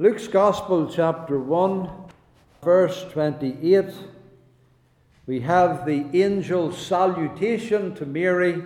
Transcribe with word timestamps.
Luke's 0.00 0.28
Gospel, 0.28 0.88
chapter 0.88 1.40
1, 1.40 1.90
verse 2.62 3.04
28, 3.10 3.86
we 5.26 5.40
have 5.40 5.84
the 5.84 6.06
angel's 6.14 6.78
salutation 6.78 7.96
to 7.96 8.06
Mary 8.06 8.62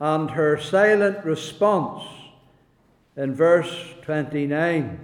and 0.00 0.30
her 0.30 0.58
silent 0.58 1.22
response 1.26 2.04
in 3.14 3.34
verse 3.34 3.90
29. 4.00 4.98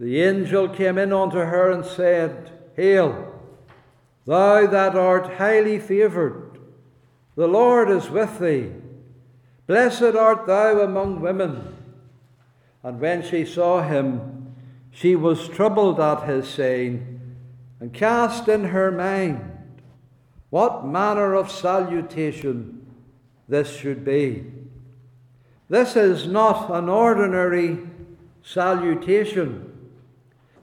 The 0.00 0.22
angel 0.22 0.70
came 0.70 0.96
in 0.96 1.12
unto 1.12 1.36
her 1.36 1.70
and 1.70 1.84
said, 1.84 2.52
Hail, 2.76 3.38
thou 4.24 4.66
that 4.66 4.96
art 4.96 5.34
highly 5.34 5.78
favoured, 5.78 6.58
the 7.36 7.46
Lord 7.46 7.90
is 7.90 8.08
with 8.08 8.38
thee. 8.38 8.72
Blessed 9.66 10.16
art 10.16 10.46
thou 10.46 10.80
among 10.80 11.20
women. 11.20 11.83
And 12.84 13.00
when 13.00 13.22
she 13.22 13.46
saw 13.46 13.82
him, 13.82 14.54
she 14.90 15.16
was 15.16 15.48
troubled 15.48 15.98
at 15.98 16.28
his 16.28 16.46
saying, 16.46 17.20
and 17.80 17.92
cast 17.92 18.46
in 18.46 18.64
her 18.64 18.92
mind 18.92 19.50
what 20.50 20.86
manner 20.86 21.34
of 21.34 21.50
salutation 21.50 22.86
this 23.48 23.74
should 23.74 24.04
be. 24.04 24.44
This 25.68 25.96
is 25.96 26.26
not 26.26 26.70
an 26.70 26.88
ordinary 26.88 27.78
salutation. 28.42 29.72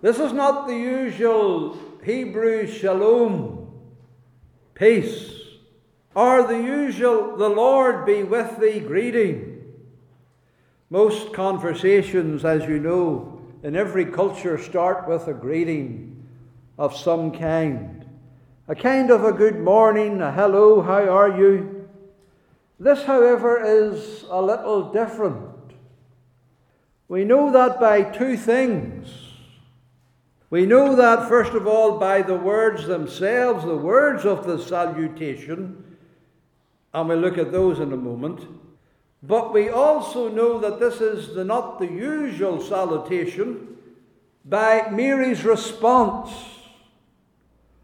This 0.02 0.20
is 0.20 0.32
not 0.32 0.68
the 0.68 0.78
usual 0.78 1.78
Hebrew 2.04 2.68
shalom, 2.68 3.68
peace, 4.74 5.34
or 6.16 6.48
the 6.48 6.58
usual 6.58 7.36
the 7.36 7.50
Lord 7.50 8.06
be 8.06 8.24
with 8.24 8.60
thee 8.60 8.80
greeting. 8.80 9.51
Most 10.92 11.32
conversations, 11.32 12.44
as 12.44 12.68
you 12.68 12.78
know, 12.78 13.42
in 13.64 13.78
every 13.78 14.06
culture 14.06 14.58
start 14.58 15.08
with 15.08 15.26
a 15.30 15.34
greeting 15.34 16.28
of 16.78 16.94
some 16.94 17.32
kind. 17.32 18.06
A 18.68 18.76
kind 18.76 19.10
of 19.10 19.24
a 19.24 19.32
good 19.32 19.62
morning, 19.62 20.20
a 20.20 20.34
hello, 20.34 20.82
how 20.82 21.08
are 21.08 21.40
you? 21.40 21.88
This, 22.78 23.04
however, 23.04 23.64
is 23.64 24.26
a 24.30 24.42
little 24.42 24.92
different. 24.92 25.56
We 27.08 27.24
know 27.24 27.54
that 27.54 27.80
by 27.80 28.02
two 28.02 28.36
things. 28.36 29.08
We 30.50 30.66
know 30.66 30.98
that, 30.98 31.30
first 31.30 31.54
of 31.54 31.68
all, 31.68 32.00
by 32.00 32.22
the 32.22 32.36
words 32.36 32.86
themselves, 32.86 33.64
the 33.64 33.78
words 33.78 34.26
of 34.26 34.46
the 34.46 34.60
salutation, 34.60 35.98
and 36.94 37.08
we'll 37.08 37.20
look 37.20 37.38
at 37.38 37.54
those 37.54 37.80
in 37.80 37.94
a 37.94 37.98
moment. 37.98 38.46
But 39.24 39.54
we 39.54 39.70
also 39.70 40.30
know 40.30 40.60
that 40.60 40.80
this 40.80 41.00
is 41.00 41.36
the, 41.36 41.44
not 41.44 41.80
the 41.80 41.88
usual 41.88 42.60
salutation 42.60 43.78
by 44.44 44.90
Mary's 44.90 45.44
response. 45.44 46.32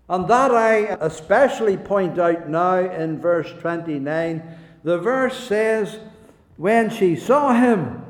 And 0.10 0.28
that 0.28 0.52
I 0.52 0.98
especially 1.02 1.78
point 1.78 2.18
out 2.18 2.50
now 2.50 2.78
in 2.78 3.20
verse 3.20 3.52
29. 3.60 4.42
The 4.84 4.98
verse 4.98 5.38
says, 5.38 6.00
When 6.56 6.90
she 6.90 7.16
saw 7.16 7.54
him, 7.54 8.04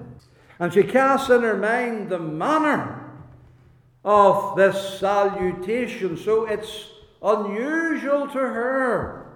and 0.59 0.73
she 0.73 0.83
cast 0.83 1.29
in 1.29 1.41
her 1.41 1.57
mind 1.57 2.09
the 2.09 2.19
manner 2.19 3.11
of 4.05 4.55
this 4.55 4.99
salutation. 4.99 6.17
So 6.17 6.45
it's 6.45 6.89
unusual 7.21 8.27
to 8.27 8.39
her. 8.39 9.26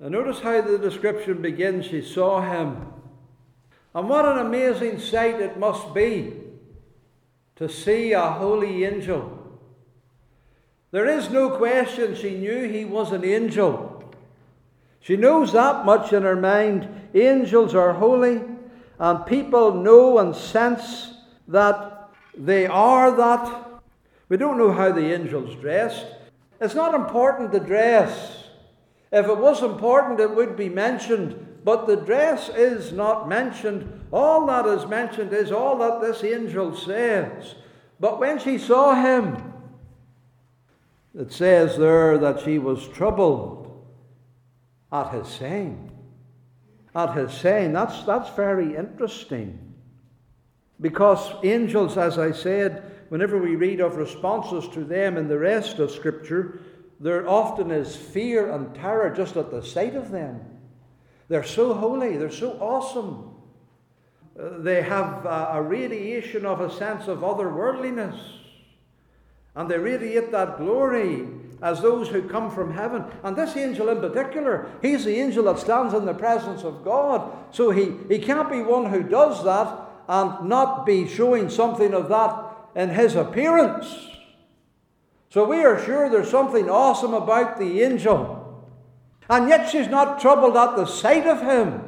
Now, 0.00 0.08
notice 0.08 0.40
how 0.40 0.60
the 0.60 0.78
description 0.78 1.42
begins. 1.42 1.86
She 1.86 2.02
saw 2.02 2.40
him. 2.40 2.92
And 3.94 4.08
what 4.08 4.26
an 4.26 4.38
amazing 4.38 5.00
sight 5.00 5.40
it 5.40 5.58
must 5.58 5.92
be 5.92 6.34
to 7.56 7.68
see 7.68 8.12
a 8.12 8.30
holy 8.30 8.84
angel. 8.84 9.34
There 10.92 11.06
is 11.06 11.30
no 11.30 11.50
question 11.50 12.14
she 12.14 12.36
knew 12.36 12.68
he 12.68 12.84
was 12.84 13.12
an 13.12 13.24
angel. 13.24 14.14
She 15.00 15.16
knows 15.16 15.52
that 15.52 15.84
much 15.84 16.12
in 16.12 16.22
her 16.22 16.36
mind. 16.36 16.88
Angels 17.14 17.74
are 17.74 17.92
holy, 17.94 18.42
and 18.98 19.26
people 19.26 19.74
know 19.74 20.18
and 20.18 20.34
sense 20.34 21.12
that 21.48 22.10
they 22.36 22.66
are 22.66 23.10
that. 23.16 23.82
We 24.28 24.36
don't 24.36 24.58
know 24.58 24.72
how 24.72 24.92
the 24.92 25.12
angels 25.12 25.56
dressed. 25.56 26.06
It's 26.60 26.74
not 26.74 26.94
important 26.94 27.52
to 27.52 27.60
dress. 27.60 28.37
If 29.10 29.26
it 29.26 29.38
was 29.38 29.62
important, 29.62 30.20
it 30.20 30.34
would 30.34 30.56
be 30.56 30.68
mentioned, 30.68 31.60
but 31.64 31.86
the 31.86 31.96
dress 31.96 32.48
is 32.50 32.92
not 32.92 33.28
mentioned. 33.28 34.06
All 34.12 34.46
that 34.46 34.66
is 34.66 34.86
mentioned 34.86 35.32
is 35.32 35.50
all 35.50 35.78
that 35.78 36.00
this 36.00 36.22
angel 36.24 36.76
says. 36.76 37.54
But 38.00 38.20
when 38.20 38.38
she 38.38 38.58
saw 38.58 38.94
him, 38.94 39.52
it 41.18 41.32
says 41.32 41.76
there 41.76 42.18
that 42.18 42.40
she 42.40 42.58
was 42.58 42.86
troubled 42.88 43.86
at 44.92 45.12
his 45.12 45.28
saying. 45.28 45.90
At 46.94 47.14
his 47.14 47.32
saying. 47.32 47.72
That's, 47.72 48.02
that's 48.04 48.30
very 48.30 48.76
interesting. 48.76 49.74
Because 50.80 51.32
angels, 51.42 51.96
as 51.96 52.18
I 52.18 52.30
said, 52.30 53.04
whenever 53.08 53.38
we 53.38 53.56
read 53.56 53.80
of 53.80 53.96
responses 53.96 54.68
to 54.74 54.84
them 54.84 55.16
in 55.16 55.28
the 55.28 55.38
rest 55.38 55.78
of 55.78 55.90
Scripture, 55.90 56.60
there 57.00 57.28
often 57.28 57.70
is 57.70 57.94
fear 57.94 58.50
and 58.50 58.74
terror 58.74 59.10
just 59.10 59.36
at 59.36 59.50
the 59.50 59.62
sight 59.62 59.94
of 59.94 60.10
them. 60.10 60.40
They're 61.28 61.44
so 61.44 61.74
holy, 61.74 62.16
they're 62.16 62.30
so 62.30 62.52
awesome. 62.60 63.34
Uh, 64.38 64.58
they 64.58 64.82
have 64.82 65.24
a, 65.26 65.62
radiation 65.62 66.46
of 66.46 66.60
a 66.60 66.70
sense 66.70 67.06
of 67.06 67.18
otherworldliness. 67.18 68.18
And 69.54 69.68
they 69.68 69.78
radiate 69.78 70.30
that 70.32 70.58
glory 70.58 71.26
as 71.60 71.80
those 71.80 72.08
who 72.08 72.28
come 72.28 72.50
from 72.50 72.72
heaven. 72.72 73.04
And 73.22 73.36
this 73.36 73.56
angel 73.56 73.88
in 73.88 74.00
particular, 74.00 74.70
he's 74.80 75.04
the 75.04 75.16
angel 75.16 75.44
that 75.44 75.58
stands 75.58 75.94
in 75.94 76.04
the 76.04 76.14
presence 76.14 76.62
of 76.62 76.84
God. 76.84 77.30
So 77.50 77.70
he, 77.70 77.92
he 78.08 78.18
can't 78.18 78.50
be 78.50 78.62
one 78.62 78.86
who 78.86 79.02
does 79.02 79.44
that 79.44 79.88
and 80.08 80.48
not 80.48 80.86
be 80.86 81.06
showing 81.08 81.50
something 81.50 81.92
of 81.92 82.08
that 82.08 82.44
in 82.74 82.90
his 82.90 83.16
appearance. 83.16 84.07
So 85.30 85.44
we 85.44 85.62
are 85.64 85.82
sure 85.84 86.08
there's 86.08 86.30
something 86.30 86.70
awesome 86.70 87.12
about 87.12 87.58
the 87.58 87.82
angel. 87.82 88.66
And 89.28 89.48
yet 89.48 89.68
she's 89.68 89.88
not 89.88 90.20
troubled 90.20 90.56
at 90.56 90.76
the 90.76 90.86
sight 90.86 91.26
of 91.26 91.42
him. 91.42 91.82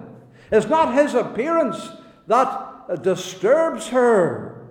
It's 0.53 0.67
not 0.67 0.95
his 0.95 1.15
appearance 1.15 1.91
that 2.27 3.03
disturbs 3.03 3.89
her. 3.89 4.69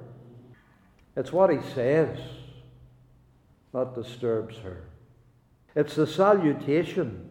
It's 1.16 1.34
what 1.34 1.50
he 1.50 1.60
says 1.74 2.20
that 3.74 3.96
disturbs 3.96 4.58
her. 4.58 4.84
It's 5.76 5.96
the 5.96 6.06
salutation. 6.06 7.30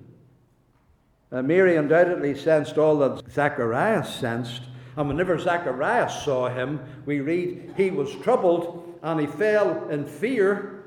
Mary 1.30 1.76
undoubtedly 1.76 2.34
sensed 2.34 2.78
all 2.78 2.98
that 2.98 3.30
Zacharias 3.30 4.12
sensed. 4.12 4.62
And 4.96 5.08
whenever 5.08 5.38
Zacharias 5.38 6.24
saw 6.24 6.48
him, 6.48 6.80
we 7.06 7.20
read 7.20 7.74
he 7.76 7.90
was 7.90 8.12
troubled 8.16 8.98
and 9.02 9.20
he 9.20 9.26
fell 9.26 9.88
in 9.90 10.06
fear 10.06 10.77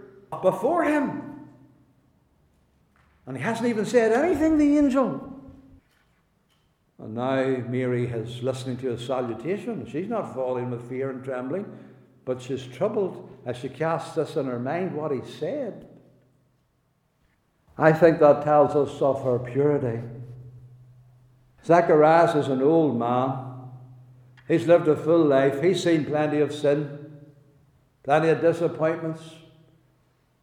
before 0.41 0.83
him. 0.83 1.31
And 3.25 3.37
he 3.37 3.43
hasn't 3.43 3.67
even 3.67 3.85
said 3.85 4.11
anything, 4.11 4.57
the 4.57 4.77
angel. 4.77 5.27
And 6.99 7.15
now 7.15 7.63
Mary 7.67 8.05
is 8.05 8.43
listening 8.43 8.77
to 8.77 8.89
his 8.89 9.05
salutation. 9.05 9.87
She's 9.89 10.07
not 10.07 10.33
falling 10.33 10.69
with 10.69 10.87
fear 10.87 11.09
and 11.09 11.23
trembling, 11.23 11.65
but 12.25 12.41
she's 12.41 12.65
troubled 12.65 13.29
as 13.45 13.57
she 13.57 13.69
casts 13.69 14.15
this 14.15 14.35
in 14.35 14.45
her 14.45 14.59
mind 14.59 14.95
what 14.95 15.11
he 15.11 15.21
said. 15.39 15.87
I 17.77 17.93
think 17.93 18.19
that 18.19 18.43
tells 18.43 18.75
us 18.75 19.01
of 19.01 19.23
her 19.23 19.39
purity. 19.39 20.01
Zacharias 21.65 22.35
is 22.35 22.47
an 22.47 22.61
old 22.61 22.97
man. 22.97 23.47
He's 24.47 24.67
lived 24.67 24.87
a 24.87 24.95
full 24.95 25.25
life. 25.25 25.61
He's 25.61 25.83
seen 25.83 26.05
plenty 26.05 26.39
of 26.39 26.53
sin, 26.53 27.11
plenty 28.03 28.29
of 28.29 28.41
disappointments, 28.41 29.21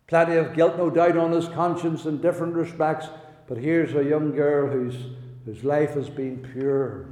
Plenty 0.08 0.36
of 0.36 0.54
guilt, 0.54 0.78
no 0.78 0.88
doubt, 0.88 1.18
on 1.18 1.32
his 1.32 1.48
conscience 1.48 2.06
in 2.06 2.20
different 2.20 2.54
respects. 2.54 3.08
But 3.46 3.58
here's 3.58 3.94
a 3.94 4.02
young 4.02 4.32
girl 4.32 4.68
whose, 4.68 4.96
whose 5.44 5.62
life 5.62 5.94
has 5.94 6.08
been 6.08 6.38
pure. 6.52 7.06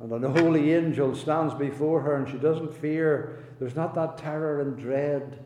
And 0.00 0.10
an 0.12 0.24
holy 0.24 0.74
angel 0.74 1.14
stands 1.14 1.54
before 1.54 2.00
her 2.00 2.16
and 2.16 2.28
she 2.28 2.38
doesn't 2.38 2.74
fear. 2.74 3.38
There's 3.60 3.76
not 3.76 3.94
that 3.94 4.18
terror 4.18 4.60
and 4.60 4.76
dread. 4.76 5.44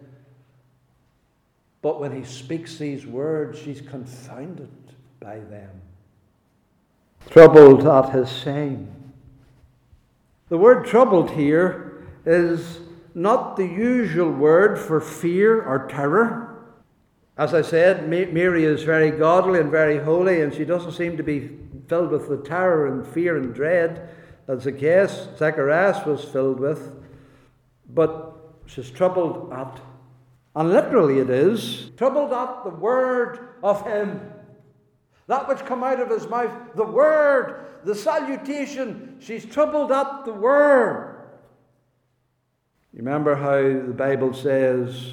But 1.83 2.01
when 2.01 2.17
he 2.17 2.25
speaks 2.25 2.79
these 2.79 3.07
words, 3.07 3.59
she's 3.59 3.83
confounded 3.83 4.71
by 5.21 5.41
them. 5.41 5.83
Troubled 7.29 7.87
at 7.87 8.15
his 8.15 8.31
saying. 8.31 8.93
The 10.49 10.57
word 10.57 10.87
troubled 10.87 11.33
here 11.33 12.07
is 12.25 12.79
not 13.17 13.57
the 13.57 13.67
usual 13.67 14.31
word 14.31 14.79
for 14.79 15.01
fear 15.01 15.63
or 15.63 15.89
terror. 15.89 16.67
As 17.39 17.55
I 17.55 17.63
said, 17.63 18.11
Mary 18.11 18.65
is 18.65 18.83
very 18.83 19.11
godly 19.11 19.59
and 19.59 19.71
very 19.71 19.97
holy, 19.97 20.43
and 20.43 20.53
she 20.53 20.67
doesn't 20.67 20.93
seem 20.93 21.17
to 21.17 21.23
be 21.23 21.51
filled 21.89 22.11
with 22.11 22.29
the 22.29 22.37
terror 22.37 22.87
and 22.87 23.07
fear 23.07 23.39
and 23.39 23.55
dread 23.55 24.11
that 24.47 24.61
Zacharias 24.61 26.05
was 26.05 26.25
filled 26.25 26.61
with, 26.61 26.95
but 27.89 28.37
she's 28.67 28.91
troubled 28.91 29.51
at, 29.51 29.81
and 30.55 30.71
literally 30.71 31.19
it 31.19 31.31
is, 31.31 31.93
troubled 31.97 32.35
at 32.35 32.65
the 32.65 32.71
word 32.71 33.49
of 33.63 33.83
him. 33.87 34.21
That 35.27 35.49
which 35.49 35.65
come 35.65 35.83
out 35.83 36.01
of 36.01 36.11
his 36.11 36.29
mouth, 36.29 36.53
the 36.75 36.85
word, 36.85 37.65
the 37.83 37.95
salutation, 37.95 39.17
she's 39.21 39.47
troubled 39.47 39.91
at 39.91 40.27
the 40.27 40.35
word. 40.35 41.16
Remember 42.97 43.35
how 43.35 43.87
the 43.87 43.95
Bible 43.95 44.33
says 44.33 45.13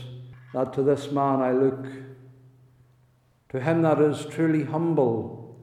that 0.54 0.72
to 0.74 0.84
this 0.84 1.12
man 1.12 1.42
I 1.42 1.52
look, 1.52 1.86
to 3.50 3.60
him 3.60 3.82
that 3.82 4.00
is 4.00 4.26
truly 4.26 4.64
humble, 4.64 5.58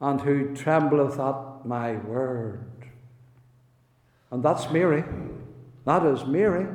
and 0.00 0.20
who 0.20 0.54
trembleth 0.54 1.18
at 1.18 1.66
my 1.66 1.96
word. 1.96 2.64
And 4.30 4.44
that's 4.44 4.70
Mary. 4.70 5.04
That 5.84 6.06
is 6.06 6.24
Mary. 6.24 6.68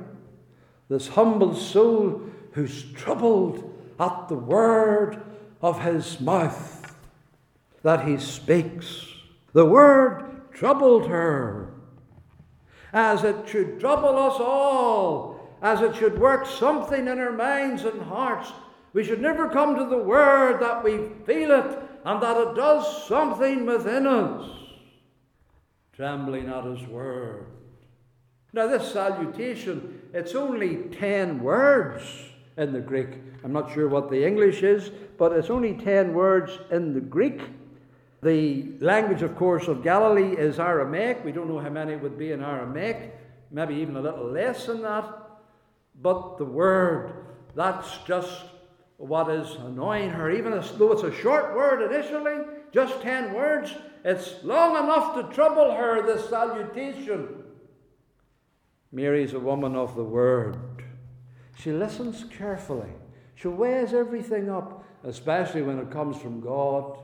This 0.89 1.07
humble 1.07 1.56
soul 1.56 2.22
who's 2.51 2.92
troubled 2.92 3.74
at 3.98 4.28
the 4.28 4.36
word 4.36 5.22
of 5.62 5.81
his 5.81 6.19
mouth 6.19 6.94
that 7.84 8.06
he 8.06 8.18
speaks. 8.18 9.07
The 9.54 9.66
word 9.66 10.51
troubled 10.51 11.07
her, 11.07 11.74
as 12.94 13.24
it 13.24 13.48
should 13.48 13.80
trouble 13.80 14.18
us 14.18 14.40
all, 14.40 15.57
as 15.62 15.81
it 15.81 15.95
should 15.95 16.19
work 16.19 16.45
something 16.45 17.07
in 17.07 17.19
our 17.19 17.31
minds 17.31 17.84
and 17.84 18.01
hearts. 18.04 18.51
We 18.94 19.04
should 19.04 19.22
never 19.22 19.50
come 19.50 19.75
to 19.75 19.86
the 19.86 19.98
word 19.98 20.62
that 20.62 20.84
we 20.84 21.10
feel 21.25 21.51
it 21.51 21.80
and 22.06 22.22
that 22.22 22.38
it 22.38 22.56
does 22.56 23.07
something 23.07 23.66
within 23.66 24.06
us. 24.06 24.50
Trembling 25.94 26.50
at 26.50 26.66
his 26.66 26.88
word. 26.88 27.48
Now, 28.51 28.68
this 28.68 28.92
salutation, 28.92 30.01
it's 30.13 30.36
only 30.36 30.84
10 30.92 31.42
words 31.42 32.04
in 32.56 32.72
the 32.72 32.80
Greek. 32.80 33.10
I'm 33.44 33.54
not 33.54 33.74
sure 33.74 33.88
what 33.88 34.12
the 34.12 34.25
English 34.25 34.62
is, 34.62 34.92
but 35.18 35.31
it's 35.31 35.50
only 35.50 35.74
10 35.74 36.13
words 36.13 36.60
in 36.69 36.94
the 36.94 37.01
Greek. 37.01 37.42
The 38.24 38.66
language, 38.80 39.22
of 39.22 39.36
course, 39.36 39.68
of 39.68 39.84
Galilee 39.84 40.38
is 40.38 40.58
Aramaic. 40.58 41.25
We 41.25 41.34
don't 41.34 41.50
know 41.50 41.60
how 41.60 41.70
many 41.70 41.92
it 41.92 42.02
would 42.02 42.18
be 42.18 42.31
in 42.31 42.42
Aramaic, 42.42 43.14
maybe 43.52 43.75
even 43.75 43.98
a 43.98 44.02
little 44.02 44.31
less 44.31 44.66
than 44.66 44.81
that. 44.84 45.06
But 46.02 46.38
the 46.38 46.46
word, 46.46 47.14
that's 47.54 47.98
just 48.08 48.46
what 48.96 49.30
is 49.30 49.56
annoying 49.56 50.12
her. 50.12 50.31
Even 50.31 50.52
though 50.52 50.92
it's 50.94 51.04
a 51.04 51.14
short 51.14 51.54
word 51.54 51.92
initially, 51.92 52.46
just 52.72 53.02
10 53.02 53.34
words, 53.34 53.75
it's 54.06 54.42
long 54.42 54.81
enough 54.81 55.16
to 55.16 55.36
trouble 55.36 55.75
her, 55.75 56.02
this 56.06 56.30
salutation. 56.30 57.44
Mary's 58.94 59.34
a 59.34 59.40
woman 59.40 59.75
of 59.75 59.96
the 59.98 60.04
word. 60.04 60.58
She 61.58 61.74
listens 61.74 62.24
carefully. 62.25 62.92
She 63.36 63.50
weighs 63.50 63.94
everything 63.94 64.50
up, 64.50 64.86
especially 65.04 65.62
when 65.62 65.80
it 65.80 65.92
comes 65.92 66.18
from 66.18 66.40
God, 66.40 67.00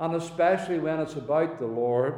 and 0.00 0.14
especially 0.14 0.78
when 0.78 0.98
it's 0.98 1.14
about 1.14 1.58
the 1.58 1.66
Lord. 1.66 2.14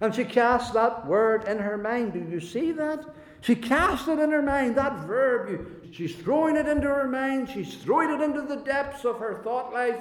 And 0.00 0.14
she 0.14 0.24
casts 0.24 0.70
that 0.70 1.06
word 1.06 1.46
in 1.48 1.58
her 1.58 1.76
mind. 1.76 2.12
Do 2.12 2.20
you 2.20 2.40
see 2.40 2.72
that? 2.72 3.04
She 3.40 3.56
casts 3.56 4.08
it 4.08 4.20
in 4.20 4.30
her 4.30 4.40
mind, 4.40 4.76
that 4.76 5.00
verb. 5.00 5.88
she's 5.92 6.14
throwing 6.14 6.56
it 6.56 6.66
into 6.66 6.86
her 6.86 7.08
mind. 7.08 7.50
She's 7.50 7.74
throwing 7.74 8.10
it 8.10 8.22
into 8.22 8.42
the 8.42 8.56
depths 8.56 9.04
of 9.04 9.18
her 9.18 9.40
thought 9.42 9.72
life, 9.72 9.98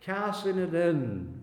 casting 0.00 0.58
it 0.58 0.74
in. 0.74 1.42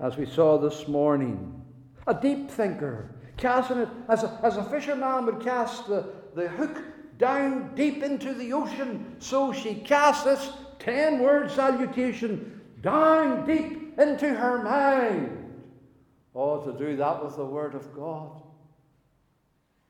As 0.00 0.16
we 0.16 0.26
saw 0.26 0.56
this 0.56 0.88
morning, 0.88 1.62
a 2.06 2.14
deep 2.14 2.50
thinker, 2.50 3.14
casting 3.36 3.78
it 3.78 3.88
as 4.08 4.24
a, 4.24 4.40
as 4.42 4.56
a 4.56 4.64
fisherman 4.64 5.26
would 5.26 5.40
cast 5.40 5.86
the, 5.86 6.06
the 6.34 6.48
hook 6.48 6.82
down 7.18 7.74
deep 7.74 8.02
into 8.02 8.32
the 8.32 8.52
ocean. 8.54 9.14
So 9.18 9.52
she 9.52 9.74
cast 9.74 10.24
this 10.24 10.52
10 10.78 11.20
word 11.20 11.50
salutation 11.50 12.61
down 12.82 13.46
deep 13.46 13.98
into 13.98 14.28
her 14.28 14.62
mind. 14.62 15.38
Oh, 16.34 16.60
to 16.60 16.78
do 16.78 16.96
that 16.96 17.24
with 17.24 17.36
the 17.36 17.44
Word 17.44 17.74
of 17.74 17.94
God. 17.94 18.42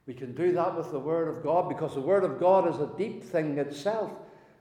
We 0.06 0.14
can 0.14 0.34
do 0.34 0.52
that 0.52 0.76
with 0.76 0.90
the 0.90 0.98
Word 0.98 1.28
of 1.28 1.42
God 1.42 1.68
because 1.68 1.94
the 1.94 2.00
Word 2.00 2.24
of 2.24 2.40
God 2.40 2.68
is 2.68 2.80
a 2.80 2.90
deep 2.98 3.22
thing 3.22 3.58
itself. 3.58 4.10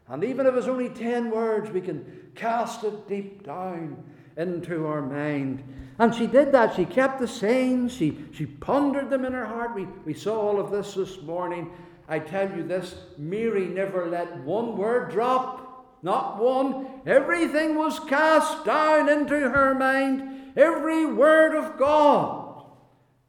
And 0.08 0.24
even 0.24 0.46
if 0.46 0.54
it's 0.56 0.68
only 0.68 0.90
10 0.90 1.32
words, 1.32 1.72
we 1.72 1.82
can 1.82 2.32
cast 2.36 2.84
it 2.84 3.08
deep 3.08 3.44
down 3.44 4.04
into 4.38 4.86
our 4.86 5.02
mind. 5.02 5.64
And 6.00 6.14
she 6.14 6.28
did 6.28 6.52
that. 6.52 6.76
She 6.76 6.86
kept 6.86 7.20
the 7.20 7.28
sayings, 7.28 7.94
she, 7.94 8.18
she 8.32 8.46
pondered 8.46 9.10
them 9.10 9.26
in 9.26 9.34
her 9.34 9.46
heart. 9.46 9.76
We, 9.76 9.86
we 10.06 10.14
saw 10.14 10.40
all 10.40 10.60
of 10.60 10.72
this 10.72 10.94
this 10.94 11.22
morning. 11.22 11.72
I 12.08 12.20
tell 12.20 12.50
you 12.56 12.64
this 12.64 12.96
Mary 13.18 13.66
never 13.66 14.10
let 14.10 14.36
one 14.40 14.78
word 14.78 15.12
drop, 15.12 15.71
not 16.04 16.42
one. 16.42 16.88
Everything 17.06 17.76
was 17.76 18.00
cast 18.00 18.66
down 18.66 19.10
into 19.10 19.50
her 19.50 19.76
mind, 19.76 20.54
every 20.56 21.06
word 21.06 21.56
of 21.56 21.78
God. 21.78 22.66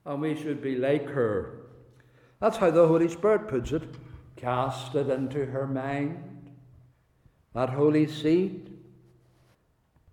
And 0.04 0.20
we 0.20 0.34
should 0.34 0.62
be 0.62 0.76
like 0.76 1.06
her. 1.06 1.60
That's 2.40 2.56
how 2.56 2.70
the 2.70 2.88
Holy 2.88 3.08
Spirit 3.08 3.48
puts 3.48 3.72
it 3.72 3.82
cast 4.36 4.96
it 4.96 5.08
into 5.08 5.46
her 5.46 5.69
mind. 5.69 6.50
That 7.54 7.70
holy 7.70 8.08
seed 8.08 8.72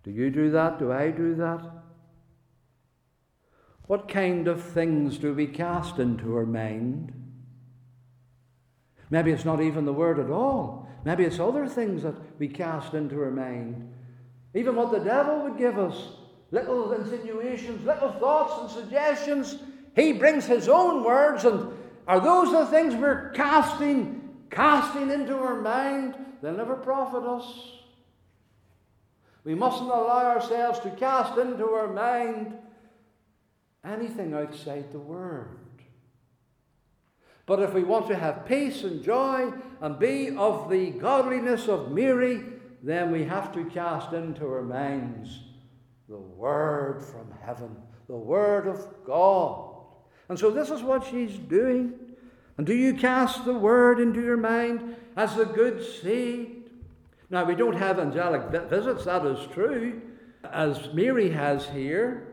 do 0.04 0.12
you 0.12 0.32
do 0.32 0.50
that? 0.52 0.80
Do 0.80 0.92
I 0.92 1.12
do 1.12 1.36
that? 1.36 1.62
What 3.86 4.08
kind 4.08 4.48
of 4.48 4.64
things 4.64 5.20
do 5.20 5.36
we 5.36 5.46
cast 5.46 6.00
into 6.00 6.36
our 6.36 6.48
mind? 6.48 7.14
Maybe 9.12 9.32
it's 9.32 9.46
not 9.46 9.62
even 9.62 9.86
the 9.86 9.94
word 9.94 10.20
at 10.20 10.32
all. 10.32 10.89
Maybe 11.06 11.24
it's 11.24 11.40
other 11.40 11.68
things 11.68 12.04
that 12.04 12.16
we 12.40 12.48
cast 12.48 12.94
into 12.94 13.22
our 13.22 13.32
mind. 13.32 13.92
Even 14.54 14.76
what 14.76 14.92
the 14.92 15.00
devil 15.00 15.44
would 15.44 15.58
give 15.58 15.78
us 15.78 16.10
little 16.52 16.92
insinuations, 16.94 17.86
little 17.86 18.12
thoughts 18.14 18.62
and 18.62 18.84
suggestions. 18.84 19.58
He 19.96 20.14
brings 20.14 20.46
his 20.46 20.68
own 20.68 21.04
words, 21.04 21.46
and 21.46 21.72
are 22.08 22.20
those 22.20 22.52
the 22.52 22.66
things 22.66 22.96
we're 22.96 23.30
casting, 23.32 24.30
casting 24.50 25.12
into 25.12 25.38
our 25.38 25.62
mind? 25.62 26.16
They'll 26.42 26.54
never 26.54 26.76
profit 26.76 27.24
us. 27.24 27.74
We 29.44 29.56
mustn't 29.56 29.90
allow 29.90 30.26
ourselves 30.26 30.80
to 30.80 30.90
cast 30.92 31.38
into 31.38 31.66
our 31.70 31.88
mind 31.88 32.58
anything 33.84 34.34
outside 34.34 34.92
the 34.92 35.00
Word. 35.00 35.59
But 37.50 37.64
if 37.64 37.74
we 37.74 37.84
want 37.84 38.06
to 38.10 38.16
have 38.16 38.46
peace 38.46 38.84
and 38.84 39.04
joy 39.04 39.52
and 39.82 39.98
be 39.98 40.38
of 40.38 40.70
the 40.70 40.92
godliness 40.92 41.68
of 41.68 41.92
Mary, 41.92 42.44
then 42.84 43.12
we 43.12 43.24
have 43.24 43.52
to 43.54 43.66
cast 43.66 44.14
into 44.14 44.46
our 44.46 44.62
minds 44.62 45.40
the 46.08 46.20
Word 46.20 47.04
from 47.04 47.34
heaven, 47.44 47.76
the 48.08 48.16
Word 48.16 48.68
of 48.68 48.86
God. 49.04 49.78
And 50.30 50.38
so 50.38 50.52
this 50.52 50.70
is 50.70 50.84
what 50.84 51.08
she's 51.08 51.40
doing. 51.40 51.94
And 52.60 52.68
do 52.68 52.76
you 52.76 52.94
cast 52.94 53.46
the 53.46 53.58
Word 53.58 54.00
into 54.00 54.22
your 54.22 54.38
mind 54.38 54.96
as 55.18 55.36
the 55.36 55.46
good 55.46 55.84
seed? 55.84 56.70
Now, 57.32 57.46
we 57.46 57.56
don't 57.56 57.76
have 57.76 57.98
angelic 57.98 58.44
visits, 58.70 59.06
that 59.06 59.26
is 59.26 59.48
true, 59.52 60.04
as 60.44 60.94
Mary 60.94 61.32
has 61.32 61.68
here. 61.70 62.29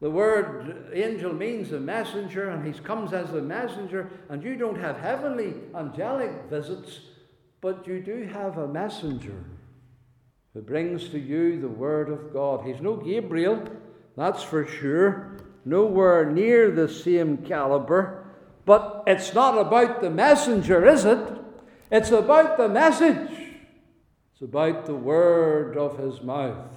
The 0.00 0.10
word 0.10 0.90
angel 0.94 1.34
means 1.34 1.72
a 1.72 1.80
messenger, 1.80 2.48
and 2.48 2.64
he 2.64 2.72
comes 2.80 3.12
as 3.12 3.32
a 3.32 3.42
messenger, 3.42 4.10
and 4.30 4.42
you 4.42 4.56
don't 4.56 4.80
have 4.80 4.98
heavenly 4.98 5.54
angelic 5.74 6.30
visits, 6.48 7.00
but 7.60 7.86
you 7.86 8.00
do 8.00 8.24
have 8.32 8.56
a 8.56 8.66
messenger 8.66 9.44
who 10.54 10.62
brings 10.62 11.10
to 11.10 11.18
you 11.18 11.60
the 11.60 11.68
word 11.68 12.08
of 12.08 12.32
God. 12.32 12.64
He's 12.64 12.80
no 12.80 12.96
Gabriel, 12.96 13.62
that's 14.16 14.42
for 14.42 14.66
sure, 14.66 15.36
nowhere 15.64 16.30
near 16.30 16.70
the 16.70 16.88
same 16.88 17.36
caliber, 17.38 18.24
but 18.64 19.04
it's 19.06 19.34
not 19.34 19.58
about 19.58 20.00
the 20.00 20.10
messenger, 20.10 20.86
is 20.86 21.04
it? 21.04 21.18
It's 21.90 22.10
about 22.10 22.56
the 22.56 22.68
message. 22.68 23.30
It's 24.32 24.42
about 24.42 24.86
the 24.86 24.94
word 24.94 25.76
of 25.76 25.98
his 25.98 26.22
mouth 26.22 26.74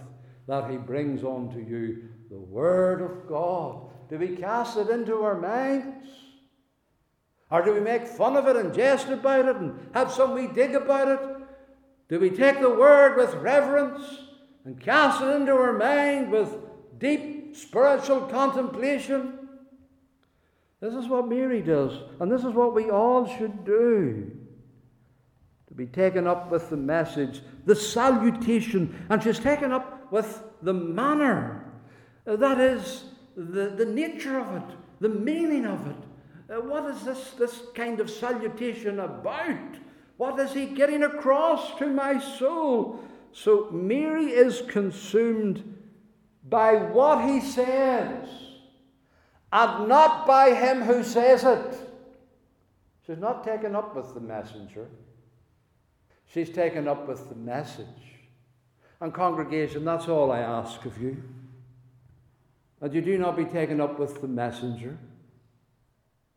that 0.47 0.69
he 0.69 0.75
brings 0.75 1.23
unto 1.23 1.59
you, 1.59 2.09
the 2.33 2.39
word 2.39 2.99
of 2.99 3.27
God. 3.27 3.91
Do 4.09 4.17
we 4.17 4.35
cast 4.35 4.75
it 4.77 4.89
into 4.89 5.21
our 5.21 5.39
minds? 5.39 6.07
Or 7.51 7.61
do 7.61 7.73
we 7.73 7.79
make 7.79 8.07
fun 8.07 8.35
of 8.35 8.47
it 8.47 8.55
and 8.55 8.73
jest 8.73 9.07
about 9.09 9.47
it 9.47 9.55
and 9.57 9.89
have 9.93 10.11
some 10.11 10.33
wee 10.33 10.47
dig 10.47 10.73
about 10.73 11.07
it? 11.09 11.19
Do 12.09 12.19
we 12.19 12.31
take 12.31 12.59
the 12.59 12.71
word 12.71 13.17
with 13.17 13.35
reverence 13.35 14.01
and 14.65 14.79
cast 14.79 15.21
it 15.21 15.27
into 15.27 15.51
our 15.53 15.73
mind 15.73 16.31
with 16.31 16.57
deep 16.97 17.55
spiritual 17.55 18.21
contemplation? 18.21 19.47
This 20.79 20.95
is 20.95 21.07
what 21.07 21.27
Mary 21.27 21.61
does, 21.61 21.93
and 22.19 22.31
this 22.31 22.43
is 22.43 22.53
what 22.53 22.73
we 22.73 22.89
all 22.89 23.27
should 23.37 23.63
do 23.63 24.31
to 25.67 25.73
be 25.75 25.85
taken 25.85 26.25
up 26.25 26.49
with 26.49 26.71
the 26.71 26.77
message, 26.77 27.41
the 27.65 27.75
salutation, 27.75 29.05
and 29.09 29.21
she's 29.21 29.39
taken 29.39 29.71
up 29.71 30.11
with 30.11 30.41
the 30.63 30.73
manner. 30.73 31.72
That 32.25 32.59
is, 32.59 33.05
the, 33.35 33.69
the 33.69 33.85
nature 33.85 34.39
of 34.39 34.55
it, 34.55 34.75
the 34.99 35.09
meaning 35.09 35.65
of 35.65 35.85
it. 35.87 35.95
Uh, 36.49 36.61
what 36.61 36.85
is 36.85 37.03
this, 37.03 37.31
this 37.31 37.63
kind 37.73 37.99
of 37.99 38.09
salutation 38.09 38.99
about? 38.99 39.57
What 40.17 40.39
is 40.39 40.53
he 40.53 40.67
getting 40.67 41.03
across 41.03 41.77
to 41.79 41.87
my 41.87 42.19
soul? 42.19 43.03
So 43.31 43.69
Mary 43.71 44.27
is 44.27 44.61
consumed 44.67 45.77
by 46.47 46.75
what 46.75 47.27
he 47.27 47.41
says 47.41 48.27
and 49.51 49.87
not 49.87 50.25
by 50.25 50.53
him 50.53 50.81
who 50.81 51.03
says 51.03 51.43
it. 51.43 51.89
She's 53.05 53.17
not 53.17 53.43
taken 53.43 53.75
up 53.75 53.95
with 53.95 54.13
the 54.13 54.21
messenger, 54.21 54.87
she's 56.25 56.49
taken 56.49 56.87
up 56.87 57.07
with 57.07 57.29
the 57.29 57.35
message. 57.35 57.87
And, 59.01 59.13
congregation, 59.13 59.83
that's 59.83 60.07
all 60.07 60.31
I 60.31 60.39
ask 60.39 60.85
of 60.85 61.01
you. 61.01 61.21
That 62.83 62.93
you 62.93 62.99
do 62.99 63.17
not 63.17 63.37
be 63.37 63.45
taken 63.45 63.79
up 63.79 63.97
with 63.97 64.19
the 64.19 64.27
messenger, 64.27 64.97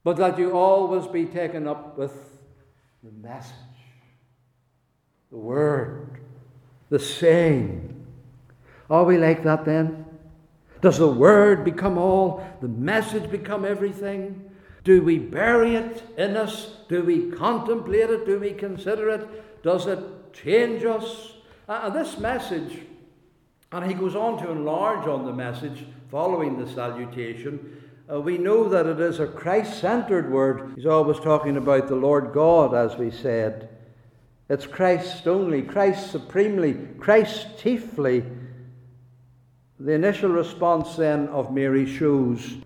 but 0.05 0.17
that 0.19 0.39
you 0.39 0.53
always 0.53 1.09
be 1.09 1.25
taken 1.25 1.67
up 1.67 1.99
with 1.99 2.13
the 3.03 3.11
message, 3.11 3.53
the 5.33 5.39
word, 5.39 6.21
the 6.89 7.01
saying. 7.01 8.07
Are 8.89 9.03
we 9.03 9.19
like 9.19 9.43
that 9.43 9.65
then? 9.65 10.05
Does 10.81 10.99
the 10.99 11.09
word 11.09 11.65
become 11.65 11.99
all? 11.99 12.47
The 12.61 12.69
message 12.69 13.29
become 13.29 13.65
everything? 13.65 14.49
Do 14.85 15.03
we 15.03 15.19
bury 15.19 15.75
it 15.75 16.05
in 16.17 16.37
us? 16.37 16.77
Do 16.89 17.03
we 17.03 17.33
contemplate 17.33 18.11
it? 18.11 18.25
Do 18.25 18.39
we 18.39 18.53
consider 18.53 19.09
it? 19.09 19.63
Does 19.65 19.89
it 19.89 19.99
change 20.33 20.85
us? 20.85 21.33
And 21.67 21.93
this 21.93 22.19
message, 22.19 22.83
and 23.73 23.85
he 23.85 23.95
goes 23.95 24.15
on 24.15 24.41
to 24.45 24.53
enlarge 24.53 25.09
on 25.09 25.27
the 25.27 25.33
message 25.33 25.85
following 26.11 26.59
the 26.59 26.71
salutation. 26.71 27.83
Uh, 28.11 28.21
we 28.21 28.39
know 28.39 28.69
that 28.69 28.87
it 28.87 29.01
is 29.01 29.19
a 29.19 29.27
Christ 29.27 29.81
centered 29.81 30.31
word. 30.31 30.73
He's 30.77 30.87
always 30.87 31.19
talking 31.19 31.57
about 31.57 31.89
the 31.89 31.97
Lord 31.97 32.33
God, 32.33 32.75
as 32.75 32.97
we 32.97 33.11
said. 33.11 33.69
It's 34.49 34.67
Christ 34.67 35.27
only, 35.27 35.63
Christ 35.63 36.13
supremely, 36.13 36.75
Christ 37.01 37.59
chiefly. 37.59 38.25
The 39.81 39.93
initial 39.93 40.31
response 40.31 40.95
then 40.95 41.29
of 41.29 41.53
Mary 41.53 41.85
shows 41.85 42.57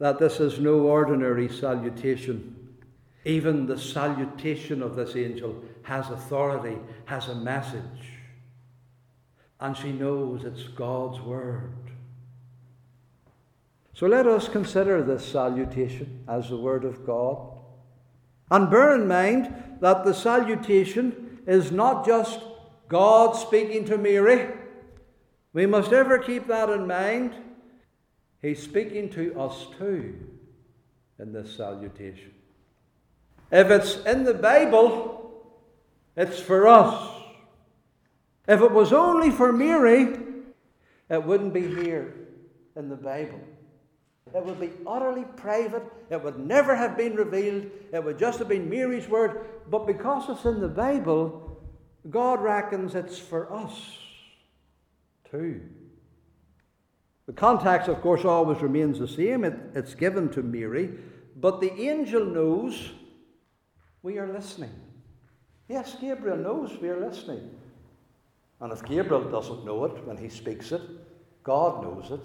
that 0.00 0.18
this 0.18 0.40
is 0.40 0.58
no 0.58 0.80
ordinary 0.80 1.48
salutation. 1.48 2.54
Even 3.24 3.66
the 3.66 3.78
salutation 3.78 4.82
of 4.82 4.96
this 4.96 5.14
angel 5.14 5.62
has 5.82 6.10
authority, 6.10 6.78
has 7.04 7.28
a 7.28 7.34
message. 7.34 8.18
And 9.60 9.76
she 9.76 9.92
knows 9.92 10.44
it's 10.44 10.64
God's 10.64 11.20
word. 11.20 11.72
So 13.98 14.06
let 14.06 14.28
us 14.28 14.48
consider 14.48 15.02
this 15.02 15.26
salutation 15.26 16.22
as 16.28 16.50
the 16.50 16.56
word 16.56 16.84
of 16.84 17.04
God. 17.04 17.58
And 18.48 18.70
bear 18.70 18.94
in 18.94 19.08
mind 19.08 19.52
that 19.80 20.04
the 20.04 20.14
salutation 20.14 21.40
is 21.48 21.72
not 21.72 22.06
just 22.06 22.38
God 22.86 23.32
speaking 23.32 23.84
to 23.86 23.98
Mary. 23.98 24.54
We 25.52 25.66
must 25.66 25.92
ever 25.92 26.16
keep 26.20 26.46
that 26.46 26.70
in 26.70 26.86
mind. 26.86 27.34
He's 28.40 28.62
speaking 28.62 29.10
to 29.14 29.36
us 29.36 29.66
too 29.80 30.14
in 31.18 31.32
this 31.32 31.56
salutation. 31.56 32.34
If 33.50 33.68
it's 33.68 33.96
in 34.04 34.22
the 34.22 34.34
Bible, 34.34 35.42
it's 36.16 36.38
for 36.38 36.68
us. 36.68 37.20
If 38.46 38.60
it 38.60 38.70
was 38.70 38.92
only 38.92 39.32
for 39.32 39.52
Mary, 39.52 40.18
it 41.10 41.24
wouldn't 41.24 41.52
be 41.52 41.66
here 41.66 42.14
in 42.76 42.90
the 42.90 42.96
Bible. 42.96 43.40
It 44.34 44.44
would 44.44 44.60
be 44.60 44.70
utterly 44.86 45.24
private. 45.36 45.84
It 46.10 46.22
would 46.22 46.38
never 46.38 46.74
have 46.74 46.96
been 46.96 47.14
revealed. 47.14 47.70
It 47.92 48.04
would 48.04 48.18
just 48.18 48.38
have 48.38 48.48
been 48.48 48.68
Mary's 48.68 49.08
word. 49.08 49.46
But 49.70 49.86
because 49.86 50.28
it's 50.28 50.44
in 50.44 50.60
the 50.60 50.68
Bible, 50.68 51.60
God 52.10 52.42
reckons 52.42 52.94
it's 52.94 53.18
for 53.18 53.52
us 53.52 53.98
too. 55.30 55.60
The 57.26 57.32
context, 57.32 57.88
of 57.88 58.00
course, 58.00 58.24
always 58.24 58.62
remains 58.62 58.98
the 58.98 59.08
same. 59.08 59.44
It, 59.44 59.54
it's 59.74 59.94
given 59.94 60.30
to 60.30 60.42
Mary, 60.42 60.90
but 61.36 61.60
the 61.60 61.72
angel 61.72 62.24
knows 62.24 62.90
we 64.02 64.18
are 64.18 64.32
listening. 64.32 64.72
Yes, 65.68 65.96
Gabriel 66.00 66.38
knows 66.38 66.78
we 66.80 66.88
are 66.88 67.06
listening. 67.06 67.50
And 68.60 68.72
if 68.72 68.82
Gabriel 68.84 69.30
doesn't 69.30 69.64
know 69.64 69.84
it 69.84 70.04
when 70.06 70.16
he 70.16 70.30
speaks 70.30 70.72
it, 70.72 70.80
God 71.42 71.82
knows 71.82 72.10
it. 72.10 72.20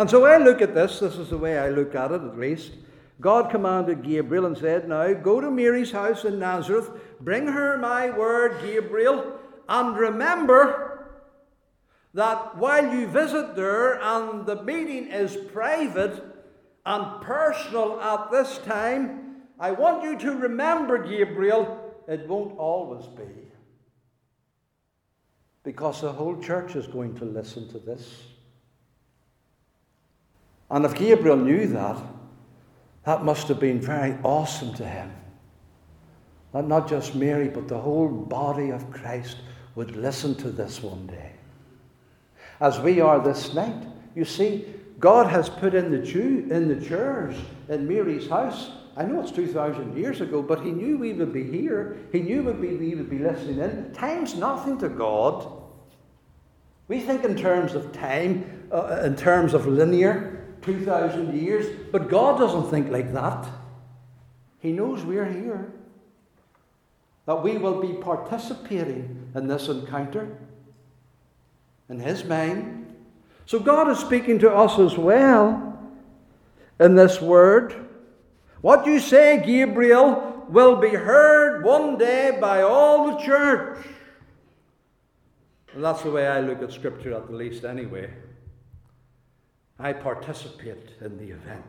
And 0.00 0.08
so 0.08 0.24
I 0.24 0.38
look 0.38 0.62
at 0.62 0.74
this, 0.74 0.98
this 0.98 1.16
is 1.16 1.28
the 1.28 1.36
way 1.36 1.58
I 1.58 1.68
look 1.68 1.94
at 1.94 2.10
it 2.10 2.22
at 2.22 2.38
least. 2.38 2.72
God 3.20 3.50
commanded 3.50 4.02
Gabriel 4.02 4.46
and 4.46 4.56
said, 4.56 4.88
Now 4.88 5.12
go 5.12 5.42
to 5.42 5.50
Mary's 5.50 5.92
house 5.92 6.24
in 6.24 6.38
Nazareth, 6.38 6.90
bring 7.20 7.46
her 7.46 7.76
my 7.76 8.08
word, 8.08 8.62
Gabriel, 8.62 9.38
and 9.68 9.94
remember 9.94 11.20
that 12.14 12.56
while 12.56 12.94
you 12.94 13.08
visit 13.08 13.54
there 13.54 14.02
and 14.02 14.46
the 14.46 14.62
meeting 14.62 15.08
is 15.08 15.36
private 15.52 16.24
and 16.86 17.20
personal 17.20 18.00
at 18.00 18.30
this 18.30 18.56
time, 18.64 19.42
I 19.58 19.72
want 19.72 20.02
you 20.02 20.18
to 20.18 20.34
remember, 20.34 20.96
Gabriel, 20.96 21.78
it 22.08 22.26
won't 22.26 22.56
always 22.56 23.04
be. 23.04 23.52
Because 25.62 26.00
the 26.00 26.10
whole 26.10 26.40
church 26.40 26.74
is 26.74 26.86
going 26.86 27.16
to 27.16 27.26
listen 27.26 27.68
to 27.72 27.78
this. 27.78 28.30
And 30.70 30.84
if 30.84 30.94
Gabriel 30.94 31.36
knew 31.36 31.66
that, 31.68 31.98
that 33.04 33.24
must 33.24 33.48
have 33.48 33.58
been 33.58 33.80
very 33.80 34.16
awesome 34.22 34.74
to 34.74 34.86
him. 34.86 35.12
That 36.52 36.66
not 36.66 36.88
just 36.88 37.14
Mary, 37.14 37.48
but 37.48 37.68
the 37.68 37.78
whole 37.78 38.08
body 38.08 38.70
of 38.70 38.90
Christ 38.90 39.38
would 39.74 39.96
listen 39.96 40.34
to 40.36 40.50
this 40.50 40.82
one 40.82 41.06
day 41.06 41.32
as 42.60 42.78
we 42.78 43.00
are 43.00 43.20
this 43.20 43.54
night. 43.54 43.86
You 44.14 44.24
see, 44.24 44.66
God 44.98 45.26
has 45.28 45.48
put 45.48 45.74
in 45.74 45.90
the 45.90 45.98
Jew 45.98 46.46
in 46.50 46.68
the 46.68 46.86
chairs 46.86 47.34
in 47.68 47.88
Mary's 47.88 48.28
house. 48.28 48.70
I 48.96 49.04
know 49.04 49.20
it's 49.20 49.30
2,000 49.30 49.96
years 49.96 50.20
ago, 50.20 50.42
but 50.42 50.62
he 50.62 50.70
knew 50.70 50.98
we 50.98 51.12
would 51.14 51.32
be 51.32 51.44
here. 51.44 51.96
He 52.12 52.20
knew 52.20 52.42
we 52.42 52.94
would 52.94 53.08
be 53.08 53.18
listening 53.18 53.58
in. 53.58 53.92
Time's 53.94 54.34
nothing 54.34 54.78
to 54.78 54.88
God. 54.88 55.50
We 56.88 57.00
think 57.00 57.24
in 57.24 57.36
terms 57.36 57.74
of 57.74 57.92
time, 57.92 58.68
uh, 58.72 59.02
in 59.04 59.16
terms 59.16 59.54
of 59.54 59.66
linear, 59.66 60.39
2,000 60.62 61.38
years, 61.40 61.66
but 61.90 62.08
God 62.08 62.38
doesn't 62.38 62.70
think 62.70 62.90
like 62.90 63.12
that. 63.12 63.46
He 64.58 64.72
knows 64.72 65.04
we're 65.04 65.30
here, 65.30 65.72
that 67.26 67.42
we 67.42 67.56
will 67.56 67.80
be 67.80 67.94
participating 67.94 69.30
in 69.34 69.48
this 69.48 69.68
encounter 69.68 70.36
in 71.88 71.98
his 71.98 72.24
mind. 72.24 72.94
So 73.46 73.58
God 73.58 73.90
is 73.90 73.98
speaking 73.98 74.38
to 74.40 74.52
us 74.52 74.78
as 74.78 74.96
well 74.96 75.78
in 76.78 76.94
this 76.94 77.20
word. 77.20 77.74
What 78.60 78.86
you 78.86 79.00
say, 79.00 79.42
Gabriel, 79.44 80.44
will 80.48 80.76
be 80.76 80.90
heard 80.90 81.64
one 81.64 81.98
day 81.98 82.36
by 82.40 82.62
all 82.62 83.12
the 83.12 83.24
church. 83.24 83.86
And 85.74 85.84
that's 85.84 86.02
the 86.02 86.10
way 86.10 86.26
I 86.26 86.40
look 86.40 86.62
at 86.62 86.72
Scripture, 86.72 87.14
at 87.14 87.28
the 87.28 87.32
least, 87.32 87.64
anyway. 87.64 88.10
I 89.80 89.92
participate 89.92 90.90
in 91.00 91.16
the 91.16 91.32
event 91.32 91.64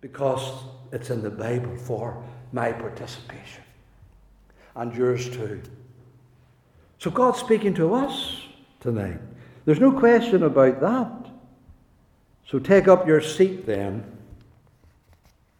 because 0.00 0.64
it's 0.92 1.10
in 1.10 1.22
the 1.22 1.30
Bible 1.30 1.76
for 1.76 2.22
my 2.52 2.72
participation 2.72 3.62
and 4.74 4.94
yours 4.94 5.28
too. 5.30 5.62
So 6.98 7.10
God's 7.10 7.38
speaking 7.38 7.74
to 7.74 7.94
us 7.94 8.42
tonight. 8.80 9.18
There's 9.64 9.80
no 9.80 9.92
question 9.92 10.42
about 10.42 10.80
that. 10.80 11.30
So 12.46 12.58
take 12.58 12.88
up 12.88 13.06
your 13.06 13.20
seat 13.20 13.64
then 13.64 14.04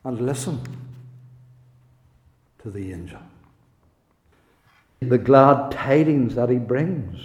and 0.04 0.20
listen 0.20 0.60
to 2.58 2.70
the 2.70 2.92
angel. 2.92 3.20
The 5.00 5.18
glad 5.18 5.72
tidings 5.72 6.34
that 6.34 6.48
he 6.48 6.58
brings. 6.58 7.18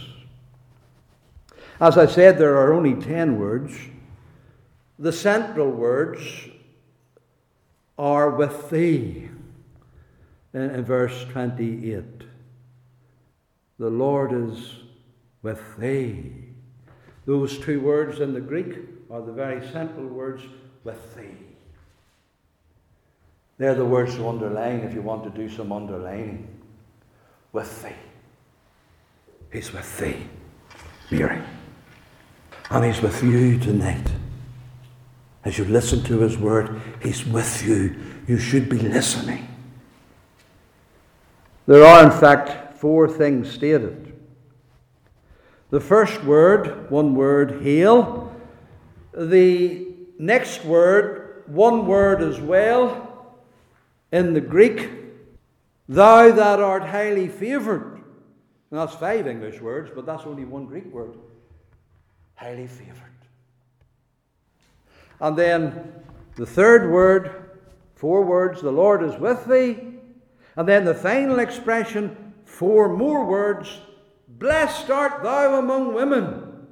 As 1.80 1.98
I 1.98 2.08
said, 2.08 2.38
there 2.38 2.58
are 2.58 2.74
only 2.74 2.96
ten 2.96 3.40
words. 3.40 3.76
The 4.98 5.14
central 5.14 5.70
words 5.70 6.20
are 7.98 8.32
with 8.32 8.70
thee 8.70 9.30
in, 10.54 10.62
in 10.62 10.84
verse 10.84 11.26
28. 11.26 12.04
The 13.78 13.90
Lord 13.90 14.34
is 14.34 14.74
with 15.44 15.62
thee. 15.78 16.34
Those 17.26 17.60
two 17.60 17.80
words 17.80 18.22
in 18.22 18.34
the 18.34 18.42
Greek 18.42 18.78
are 19.12 19.22
the 19.22 19.32
very 19.32 19.66
central 19.72 20.08
words 20.08 20.44
with 20.84 21.16
thee. 21.16 21.36
They're 23.60 23.76
the 23.76 23.86
words 23.86 24.16
to 24.16 24.28
underline 24.28 24.80
if 24.80 24.94
you 24.94 25.02
want 25.02 25.24
to 25.24 25.30
do 25.30 25.50
some 25.54 25.72
underlining. 25.72 26.48
With 27.54 27.84
thee. 27.84 27.96
He's 29.52 29.72
with 29.72 29.98
thee, 30.00 30.28
Mary. 31.10 31.42
And 32.70 32.86
He's 32.86 33.02
with 33.02 33.24
you 33.24 33.58
tonight. 33.58 34.12
As 35.46 35.58
you 35.58 35.66
listen 35.66 36.04
to 36.04 36.20
His 36.20 36.38
word, 36.38 36.82
He's 37.02 37.26
with 37.26 37.66
you. 37.66 37.96
You 38.28 38.38
should 38.38 38.70
be 38.70 38.78
listening. 38.78 39.48
There 41.66 41.86
are, 41.86 42.04
in 42.04 42.12
fact, 42.12 42.78
four 42.78 43.08
things 43.08 43.52
stated. 43.52 44.14
The 45.70 45.80
first 45.80 46.24
word, 46.24 46.90
one 46.90 47.16
word, 47.16 47.62
hail. 47.62 48.36
The 49.14 49.88
next 50.20 50.64
word, 50.66 51.44
one 51.48 51.86
word 51.86 52.22
as 52.22 52.40
well, 52.40 53.36
in 54.12 54.34
the 54.34 54.42
Greek, 54.42 54.90
thou 55.88 56.32
that 56.32 56.60
art 56.60 56.84
highly 56.84 57.28
favoured. 57.28 58.02
that's 58.72 58.96
five 58.96 59.28
English 59.28 59.60
words, 59.62 59.92
but 59.94 60.06
that's 60.06 60.24
only 60.24 60.46
one 60.46 60.66
Greek 60.66 60.86
word. 60.94 61.18
Highly 62.38 62.68
favoured. 62.68 63.04
And 65.20 65.38
then 65.38 65.92
the 66.36 66.46
third 66.46 66.92
word, 66.92 67.50
four 67.96 68.24
words, 68.24 68.62
the 68.62 68.72
Lord 68.72 69.04
is 69.04 69.20
with 69.20 69.46
thee. 69.48 69.80
And 70.56 70.68
then 70.68 70.86
the 70.86 70.94
final 70.94 71.40
expression, 71.40 72.34
four 72.46 72.96
more 72.96 73.26
words, 73.26 73.82
blessed 74.28 74.90
art 74.90 75.24
thou 75.24 75.58
among 75.58 75.94
women. 75.94 76.68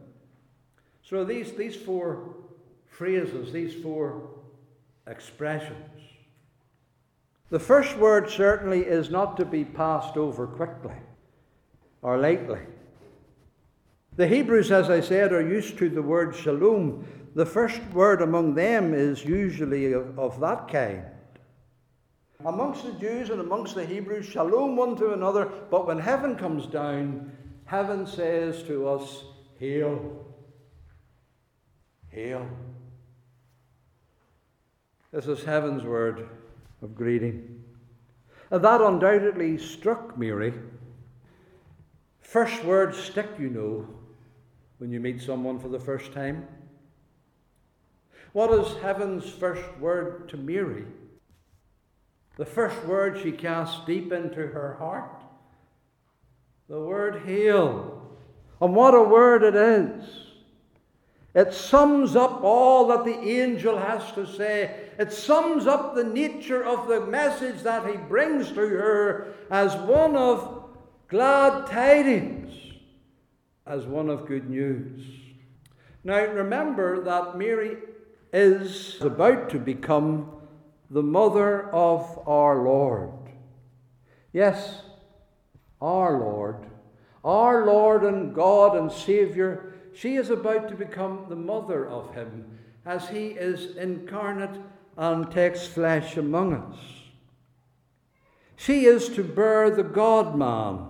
So 1.01 1.23
these, 1.23 1.51
these 1.53 1.75
four 1.75 2.35
phrases, 2.87 3.51
these 3.51 3.73
four 3.81 4.29
expressions. 5.07 6.01
The 7.49 7.59
first 7.59 7.97
word 7.97 8.29
certainly 8.29 8.81
is 8.81 9.09
not 9.09 9.37
to 9.37 9.45
be 9.45 9.65
passed 9.65 10.15
over 10.15 10.45
quickly 10.45 10.95
or 12.01 12.17
lightly. 12.17 12.61
The 14.15 14.27
Hebrews, 14.27 14.71
as 14.71 14.89
I 14.89 15.01
said, 15.01 15.33
are 15.33 15.45
used 15.45 15.77
to 15.77 15.89
the 15.89 16.01
word 16.01 16.35
shalom. 16.35 17.05
The 17.35 17.45
first 17.45 17.81
word 17.91 18.21
among 18.21 18.55
them 18.55 18.93
is 18.93 19.25
usually 19.25 19.91
of, 19.91 20.17
of 20.17 20.39
that 20.39 20.69
kind. 20.69 21.03
Amongst 22.45 22.85
the 22.85 22.93
Jews 22.93 23.29
and 23.29 23.41
amongst 23.41 23.75
the 23.75 23.85
Hebrews, 23.85 24.25
shalom 24.25 24.77
one 24.77 24.95
to 24.97 25.11
another, 25.11 25.45
but 25.69 25.85
when 25.85 25.99
heaven 25.99 26.37
comes 26.37 26.65
down, 26.65 27.31
heaven 27.65 28.07
says 28.07 28.63
to 28.63 28.87
us, 28.87 29.23
Hail. 29.59 30.25
Hail. 32.09 32.47
This 35.11 35.27
is 35.27 35.43
heaven's 35.43 35.83
word 35.83 36.29
of 36.81 36.95
greeting. 36.95 37.63
And 38.51 38.63
that 38.63 38.79
undoubtedly 38.79 39.57
struck 39.57 40.17
Mary. 40.17 40.53
First 42.21 42.63
words 42.63 42.97
stick, 42.97 43.29
you 43.39 43.49
know, 43.49 43.87
when 44.77 44.91
you 44.91 44.99
meet 44.99 45.21
someone 45.21 45.59
for 45.59 45.69
the 45.69 45.79
first 45.79 46.11
time. 46.13 46.47
What 48.33 48.51
is 48.51 48.75
heaven's 48.81 49.29
first 49.29 49.63
word 49.79 50.27
to 50.29 50.37
Mary? 50.37 50.85
The 52.37 52.45
first 52.45 52.83
word 52.85 53.19
she 53.21 53.31
casts 53.31 53.85
deep 53.85 54.11
into 54.11 54.47
her 54.47 54.75
heart. 54.77 55.23
The 56.67 56.79
word 56.79 57.21
heal. 57.25 58.17
And 58.59 58.75
what 58.75 58.93
a 58.93 59.01
word 59.01 59.43
it 59.43 59.55
is. 59.55 60.25
It 61.33 61.53
sums 61.53 62.15
up 62.15 62.41
all 62.43 62.87
that 62.87 63.03
the 63.03 63.17
angel 63.17 63.77
has 63.77 64.09
to 64.13 64.25
say. 64.25 64.89
It 64.97 65.11
sums 65.11 65.67
up 65.67 65.93
the 65.93 66.03
nature 66.03 66.63
of 66.63 66.87
the 66.87 67.05
message 67.05 67.61
that 67.63 67.85
he 67.85 67.97
brings 67.97 68.49
to 68.49 68.55
her 68.55 69.33
as 69.51 69.75
one 69.75 70.15
of 70.15 70.69
glad 71.09 71.67
tidings, 71.67 72.64
as 73.65 73.85
one 73.85 74.09
of 74.09 74.27
good 74.27 74.49
news. 74.49 75.01
Now 76.03 76.25
remember 76.25 77.03
that 77.03 77.37
Mary 77.37 77.77
is 78.31 78.97
about 79.01 79.49
to 79.49 79.59
become 79.59 80.31
the 80.89 81.03
mother 81.03 81.69
of 81.71 82.27
our 82.27 82.63
Lord. 82.63 83.11
Yes, 84.31 84.81
our 85.81 86.19
Lord. 86.19 86.67
Our 87.23 87.65
Lord 87.65 88.03
and 88.03 88.35
God 88.35 88.77
and 88.77 88.91
Saviour 88.91 89.75
she 89.95 90.17
is 90.17 90.29
about 90.29 90.67
to 90.67 90.75
become 90.75 91.25
the 91.29 91.37
mother 91.37 91.87
of 91.87 92.13
him 92.13 92.59
as 92.85 93.07
he 93.07 93.27
is 93.27 93.77
incarnate 93.77 94.59
and 94.97 95.31
takes 95.31 95.65
flesh 95.65 96.17
among 96.17 96.53
us. 96.53 96.77
She 98.57 98.85
is 98.85 99.07
to 99.09 99.23
bear 99.23 99.69
the 99.69 99.83
God 99.83 100.37
man. 100.37 100.87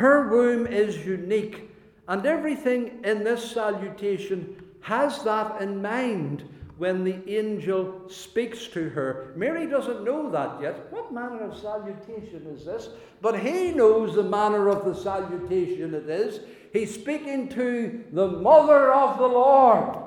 Her 0.00 0.28
womb 0.28 0.66
is 0.66 1.04
unique, 1.04 1.70
and 2.08 2.24
everything 2.24 3.02
in 3.04 3.22
this 3.22 3.50
salutation 3.50 4.56
has 4.80 5.22
that 5.24 5.60
in 5.60 5.82
mind 5.82 6.42
when 6.78 7.04
the 7.04 7.18
angel 7.28 8.08
speaks 8.08 8.66
to 8.68 8.88
her. 8.88 9.34
Mary 9.36 9.66
doesn't 9.66 10.02
know 10.02 10.30
that 10.30 10.58
yet. 10.62 10.90
What 10.90 11.12
manner 11.12 11.42
of 11.42 11.54
salutation 11.54 12.46
is 12.46 12.64
this? 12.64 12.88
But 13.20 13.40
he 13.40 13.72
knows 13.72 14.14
the 14.14 14.22
manner 14.22 14.70
of 14.70 14.86
the 14.86 14.94
salutation 14.94 15.92
it 15.92 16.08
is. 16.08 16.40
He's 16.72 16.94
speaking 16.94 17.50
to 17.50 18.02
the 18.10 18.26
mother 18.26 18.94
of 18.94 19.18
the 19.18 19.26
Lord. 19.26 19.98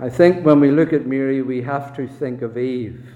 I 0.00 0.08
think 0.08 0.44
when 0.44 0.58
we 0.58 0.72
look 0.72 0.92
at 0.92 1.06
Mary, 1.06 1.42
we 1.42 1.62
have 1.62 1.94
to 1.94 2.08
think 2.08 2.42
of 2.42 2.58
Eve. 2.58 3.06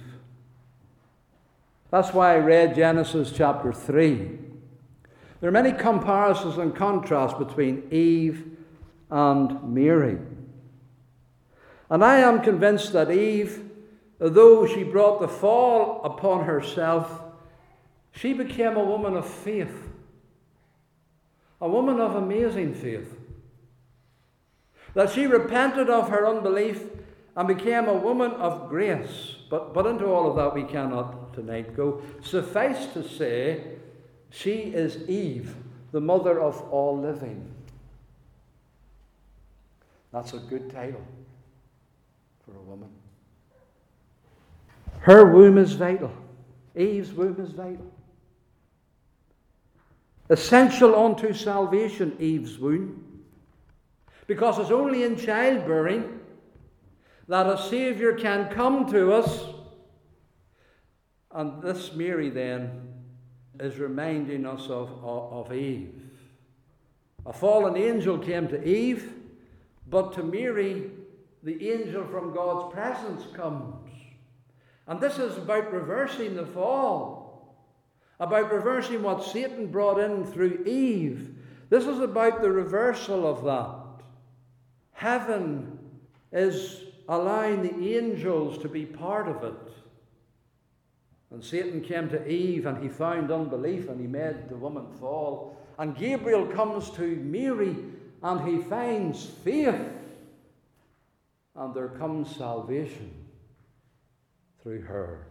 That's 1.91 2.13
why 2.13 2.35
I 2.35 2.39
read 2.39 2.75
Genesis 2.75 3.33
chapter 3.33 3.73
3. 3.73 4.39
There 5.41 5.49
are 5.49 5.53
many 5.53 5.73
comparisons 5.73 6.59
and 6.59 6.75
contrasts 6.75 7.39
between 7.39 7.89
Eve 7.91 8.57
and 9.11 9.75
Mary. 9.75 10.19
And 11.89 12.05
I 12.05 12.19
am 12.19 12.43
convinced 12.43 12.93
that 12.93 13.11
Eve, 13.11 13.65
though 14.19 14.67
she 14.67 14.85
brought 14.85 15.21
the 15.21 15.29
fall 15.29 16.03
upon 16.05 16.45
herself, 16.45 17.23
she 18.13 18.33
became 18.33 18.77
a 18.77 18.85
woman 18.85 19.17
of 19.17 19.29
faith 19.29 19.91
a 21.61 21.69
woman 21.69 22.01
of 22.01 22.17
amazing 22.17 22.75
faith. 22.75 23.17
That 24.95 25.11
she 25.11 25.27
repented 25.27 25.91
of 25.91 26.09
her 26.09 26.27
unbelief 26.27 26.83
and 27.37 27.47
became 27.47 27.87
a 27.87 27.95
woman 27.95 28.33
of 28.33 28.69
grace. 28.69 29.37
But, 29.51 29.75
but 29.75 29.87
into 29.87 30.07
all 30.07 30.31
of 30.31 30.37
that 30.37 30.55
we 30.55 30.65
cannot 30.65 31.20
tonight 31.33 31.77
go. 31.77 32.03
Suffice 32.23 32.87
to 32.95 33.09
say, 33.09 33.77
she 34.31 34.53
is 34.53 35.09
Eve, 35.09 35.55
the 35.93 36.01
mother 36.01 36.41
of 36.41 36.61
all 36.71 36.99
living. 36.99 37.51
That's 40.13 40.35
a 40.35 40.39
good 40.39 40.71
title 40.71 41.05
for 42.45 42.53
a 42.57 42.63
woman. 42.63 42.89
Her 45.01 45.33
womb 45.33 45.59
is 45.59 45.73
vital. 45.73 46.13
Eve's 46.75 47.13
womb 47.13 47.41
is 47.41 47.51
vital 47.51 47.91
essential 50.31 50.95
unto 50.95 51.35
salvation, 51.35 52.17
Eve's 52.19 52.59
womb. 52.59 53.05
Because 54.27 54.61
it's 54.61 54.71
only 54.71 55.03
in 55.03 55.17
childbearing 55.17 56.21
that 57.29 57.47
a 57.47 57.59
Saviour 57.59 58.15
can 58.15 58.49
come 58.49 58.91
to 58.93 59.13
us. 59.13 59.45
And 61.33 61.63
this 61.63 61.93
Mary 61.93 62.31
then 62.31 62.89
is 63.59 63.79
reminding 63.79 64.47
us 64.47 64.65
of, 64.65 64.91
of, 65.05 65.49
of 65.49 65.53
Eve. 65.53 65.95
A 67.27 67.33
fallen 67.33 67.77
angel 67.77 68.19
came 68.19 68.49
to 68.49 68.67
Eve, 68.67 69.13
but 69.89 70.13
to 70.15 70.23
Mary, 70.23 70.91
the 71.43 71.71
angel 71.71 72.07
from 72.07 72.35
God's 72.35 72.73
presence 72.73 73.25
comes. 73.35 73.91
And 74.87 75.01
this 75.01 75.19
is 75.19 75.37
about 75.37 75.73
reversing 75.73 76.35
the 76.35 76.47
fall 76.47 77.21
about 78.21 78.53
reversing 78.53 79.03
what 79.03 79.25
Satan 79.25 79.67
brought 79.67 79.99
in 79.99 80.25
through 80.27 80.65
Eve. 80.67 81.35
This 81.71 81.87
is 81.87 82.01
about 82.01 82.43
the 82.43 82.53
reversal 82.53 83.27
of 83.27 83.43
that. 83.45 84.05
Heaven 84.93 85.79
is 86.31 86.83
allowing 87.09 87.63
the 87.63 87.97
angels 87.97 88.59
to 88.59 88.69
be 88.69 88.85
part 88.85 89.27
of 89.27 89.43
it. 89.43 89.73
And 91.33 91.45
Satan 91.45 91.81
came 91.81 92.09
to 92.09 92.29
Eve 92.29 92.67
and 92.67 92.83
he 92.83 92.89
found 92.89 93.31
unbelief 93.31 93.89
and 93.89 94.01
he 94.01 94.07
made 94.07 94.49
the 94.49 94.57
woman 94.57 94.87
fall. 94.99 95.57
And 95.79 95.97
Gabriel 95.97 96.47
comes 96.47 96.91
to 96.91 97.17
Mary 97.17 97.77
and 98.23 98.49
he 98.49 98.63
finds 98.63 99.25
faith. 99.25 99.81
And 101.55 101.75
there 101.75 101.89
comes 101.89 102.35
salvation 102.35 103.13
through 104.63 104.83
her. 104.83 105.27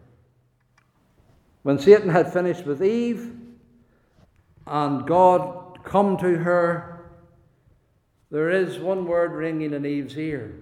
When 1.63 1.79
Satan 1.79 2.09
had 2.09 2.31
finished 2.31 2.65
with 2.65 2.83
Eve 2.83 3.35
and 4.65 5.05
God 5.05 5.83
come 5.83 6.17
to 6.17 6.38
her, 6.38 7.12
there 8.31 8.49
is 8.49 8.79
one 8.79 9.05
word 9.05 9.33
ringing 9.33 9.73
in 9.73 9.85
Eve's 9.85 10.17
ear. 10.17 10.55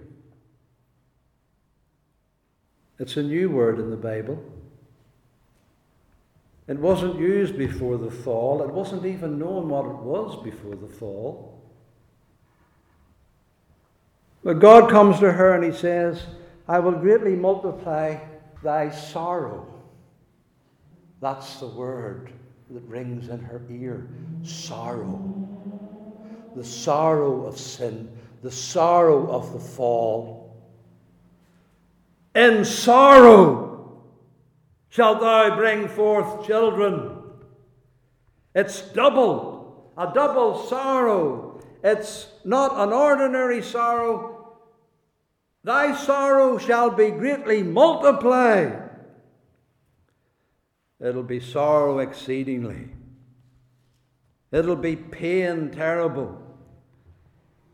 It's 2.98 3.16
a 3.16 3.22
new 3.22 3.50
word 3.50 3.78
in 3.78 3.90
the 3.90 3.96
Bible. 3.96 4.42
It 6.68 6.78
wasn't 6.78 7.18
used 7.18 7.56
before 7.56 7.96
the 7.96 8.10
fall. 8.10 8.62
It 8.62 8.68
wasn't 8.68 9.06
even 9.06 9.38
known 9.38 9.70
what 9.70 9.86
it 9.86 9.96
was 9.96 10.42
before 10.44 10.76
the 10.76 10.86
fall. 10.86 11.58
But 14.44 14.60
God 14.60 14.90
comes 14.90 15.18
to 15.20 15.32
her 15.32 15.54
and 15.54 15.64
he 15.64 15.72
says, 15.72 16.22
I 16.68 16.78
will 16.78 16.92
greatly 16.92 17.34
multiply 17.34 18.18
thy 18.62 18.90
sorrow. 18.90 19.66
That's 21.20 21.58
the 21.58 21.66
word 21.66 22.32
that 22.70 22.82
rings 22.82 23.30
in 23.30 23.40
her 23.40 23.62
ear 23.70 24.06
sorrow. 24.42 25.48
The 26.54 26.64
sorrow 26.64 27.46
of 27.46 27.58
sin, 27.58 28.10
the 28.42 28.50
sorrow 28.50 29.30
of 29.30 29.54
the 29.54 29.58
fall. 29.58 30.54
In 32.34 32.64
sorrow 32.64 33.77
shalt 34.90 35.20
thou 35.20 35.56
bring 35.56 35.88
forth 35.88 36.46
children. 36.46 37.16
It's 38.54 38.80
double, 38.80 39.92
a 39.96 40.10
double 40.12 40.66
sorrow. 40.66 41.60
It's 41.84 42.28
not 42.44 42.78
an 42.78 42.92
ordinary 42.92 43.62
sorrow. 43.62 44.56
Thy 45.62 45.94
sorrow 45.94 46.58
shall 46.58 46.90
be 46.90 47.10
greatly 47.10 47.62
multiplied. 47.62 48.90
It'll 51.00 51.22
be 51.22 51.40
sorrow 51.40 51.98
exceedingly. 51.98 52.88
It'll 54.50 54.76
be 54.76 54.96
pain 54.96 55.70
terrible. 55.70 56.36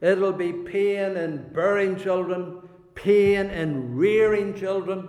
It'll 0.01 0.33
be 0.33 0.53
pain 0.53 1.17
in 1.17 1.53
bearing 1.55 1.97
children, 1.97 2.69
pain 2.95 3.47
in 3.47 3.97
rearing 3.97 4.55
children, 4.55 5.09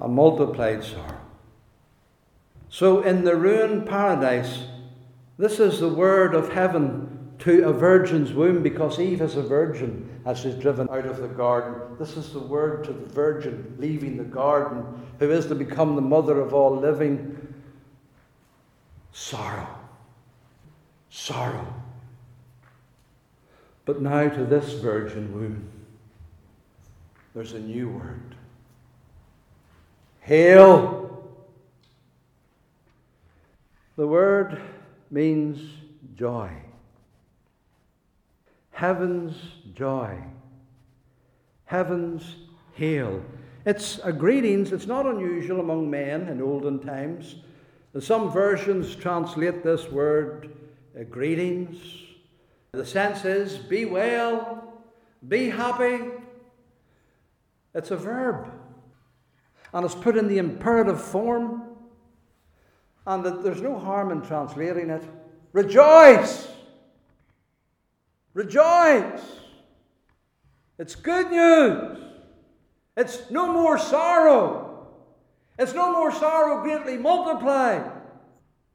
a 0.00 0.08
multiplied 0.08 0.82
sorrow. 0.82 1.20
So, 2.68 3.02
in 3.02 3.24
the 3.24 3.36
ruined 3.36 3.86
paradise, 3.86 4.64
this 5.38 5.60
is 5.60 5.80
the 5.80 5.88
word 5.88 6.34
of 6.34 6.52
heaven 6.52 7.34
to 7.40 7.68
a 7.68 7.72
virgin's 7.72 8.32
womb 8.32 8.62
because 8.62 8.98
Eve 8.98 9.20
is 9.20 9.36
a 9.36 9.42
virgin 9.42 10.08
as 10.24 10.38
she's 10.38 10.54
driven 10.54 10.88
out 10.90 11.06
of 11.06 11.18
the 11.18 11.28
garden. 11.28 11.96
This 11.98 12.16
is 12.16 12.32
the 12.32 12.40
word 12.40 12.84
to 12.84 12.92
the 12.92 13.06
virgin 13.06 13.76
leaving 13.78 14.16
the 14.16 14.24
garden, 14.24 14.84
who 15.18 15.30
is 15.30 15.46
to 15.46 15.54
become 15.54 15.94
the 15.94 16.02
mother 16.02 16.40
of 16.40 16.54
all 16.54 16.76
living. 16.76 17.54
Sorrow. 19.12 19.68
Sorrow. 21.10 21.74
But 23.84 24.00
now 24.00 24.28
to 24.28 24.44
this 24.44 24.72
virgin 24.72 25.32
womb, 25.34 25.68
there's 27.34 27.52
a 27.52 27.60
new 27.60 27.90
word. 27.90 28.34
Hail. 30.24 31.32
The 33.96 34.06
word 34.06 34.60
means 35.10 35.60
joy 36.16 36.50
heaven's 38.74 39.36
joy, 39.72 40.18
heaven's 41.64 42.36
hail. 42.74 43.22
It's 43.64 43.98
a 44.04 44.12
greetings, 44.12 44.72
it's 44.72 44.86
not 44.86 45.06
unusual 45.06 45.60
among 45.60 45.88
men 45.88 46.28
in 46.28 46.42
olden 46.42 46.80
times. 46.80 47.36
Some 48.00 48.30
versions 48.30 48.94
translate 48.96 49.62
this 49.62 49.88
word 49.88 50.50
uh, 50.98 51.04
greetings. 51.04 51.76
The 52.72 52.84
sense 52.84 53.24
is 53.24 53.56
be 53.56 53.84
well, 53.84 54.82
be 55.28 55.48
happy. 55.48 56.10
It's 57.74 57.92
a 57.92 57.96
verb. 57.96 58.50
And 59.74 59.84
it's 59.84 59.94
put 59.94 60.16
in 60.16 60.28
the 60.28 60.38
imperative 60.38 61.02
form. 61.02 61.62
And 63.06 63.44
there's 63.44 63.60
no 63.60 63.78
harm 63.78 64.12
in 64.12 64.22
translating 64.22 64.88
it. 64.88 65.02
Rejoice! 65.52 66.48
Rejoice! 68.32 69.20
It's 70.78 70.94
good 70.94 71.30
news. 71.30 71.98
It's 72.96 73.30
no 73.30 73.52
more 73.52 73.78
sorrow. 73.78 74.88
It's 75.58 75.74
no 75.74 75.92
more 75.92 76.12
sorrow 76.12 76.62
greatly 76.62 76.96
multiplied. 76.96 77.90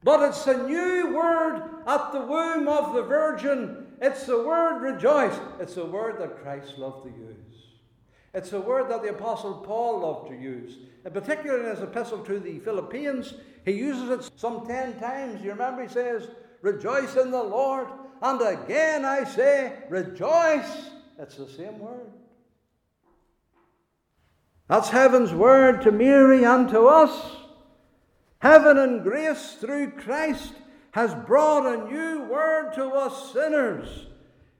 But 0.02 0.22
it's 0.28 0.46
a 0.46 0.66
new 0.66 1.14
word 1.14 1.62
at 1.86 2.12
the 2.12 2.20
womb 2.20 2.68
of 2.68 2.94
the 2.94 3.02
Virgin. 3.02 3.86
It's 4.00 4.24
the 4.24 4.42
word 4.42 4.80
rejoice. 4.80 5.38
It's 5.58 5.76
a 5.76 5.84
word 5.84 6.20
that 6.20 6.42
Christ 6.42 6.78
loved 6.78 7.04
to 7.04 7.10
use. 7.10 7.49
It's 8.32 8.52
a 8.52 8.60
word 8.60 8.90
that 8.90 9.02
the 9.02 9.10
Apostle 9.10 9.54
Paul 9.54 10.00
loved 10.00 10.30
to 10.30 10.36
use. 10.36 10.78
And 11.04 11.12
particularly 11.12 11.64
in 11.64 11.76
his 11.76 11.82
epistle 11.82 12.18
to 12.24 12.38
the 12.38 12.60
Philippians, 12.60 13.34
he 13.64 13.72
uses 13.72 14.10
it 14.10 14.30
some 14.36 14.66
ten 14.66 14.98
times. 15.00 15.42
You 15.42 15.50
remember 15.50 15.82
he 15.82 15.88
says, 15.88 16.28
Rejoice 16.62 17.16
in 17.16 17.30
the 17.30 17.42
Lord. 17.42 17.88
And 18.22 18.40
again 18.40 19.04
I 19.04 19.24
say, 19.24 19.72
rejoice. 19.88 20.90
It's 21.18 21.36
the 21.36 21.48
same 21.48 21.78
word. 21.78 22.10
That's 24.68 24.88
heaven's 24.88 25.32
word 25.32 25.82
to 25.82 25.90
Mary 25.90 26.44
and 26.44 26.68
to 26.68 26.86
us. 26.86 27.36
Heaven 28.38 28.78
and 28.78 29.02
grace 29.02 29.56
through 29.60 29.92
Christ 29.92 30.52
has 30.92 31.14
brought 31.26 31.66
a 31.66 31.90
new 31.90 32.24
word 32.24 32.72
to 32.74 32.86
us 32.90 33.32
sinners. 33.32 34.06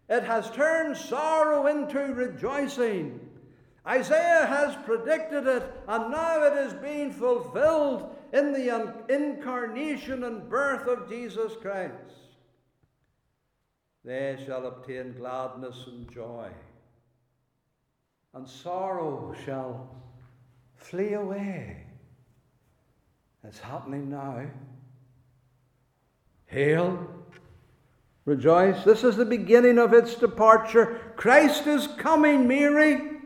It 0.08 0.24
has 0.24 0.50
turned 0.50 0.96
sorrow 0.96 1.66
into 1.66 1.98
rejoicing. 1.98 3.29
Isaiah 3.86 4.46
has 4.46 4.76
predicted 4.84 5.46
it, 5.46 5.62
and 5.88 6.10
now 6.10 6.42
it 6.44 6.56
is 6.66 6.74
being 6.74 7.12
fulfilled 7.12 8.14
in 8.32 8.52
the 8.52 9.04
incarnation 9.08 10.24
and 10.24 10.48
birth 10.48 10.86
of 10.86 11.08
Jesus 11.08 11.52
Christ 11.60 12.20
they 14.04 14.38
shall 14.46 14.66
obtain 14.66 15.14
gladness 15.16 15.84
and 15.86 16.10
joy, 16.10 16.48
and 18.34 18.48
sorrow 18.48 19.34
shall 19.44 19.94
flee 20.74 21.12
away. 21.12 21.84
It's 23.44 23.58
happening 23.58 24.10
now. 24.10 24.46
Hail, 26.46 27.08
rejoice. 28.24 28.84
This 28.84 29.04
is 29.04 29.16
the 29.16 29.24
beginning 29.24 29.78
of 29.78 29.92
its 29.92 30.14
departure. 30.14 31.12
Christ 31.16 31.66
is 31.66 31.86
coming, 31.86 32.48
Mary. 32.48 33.19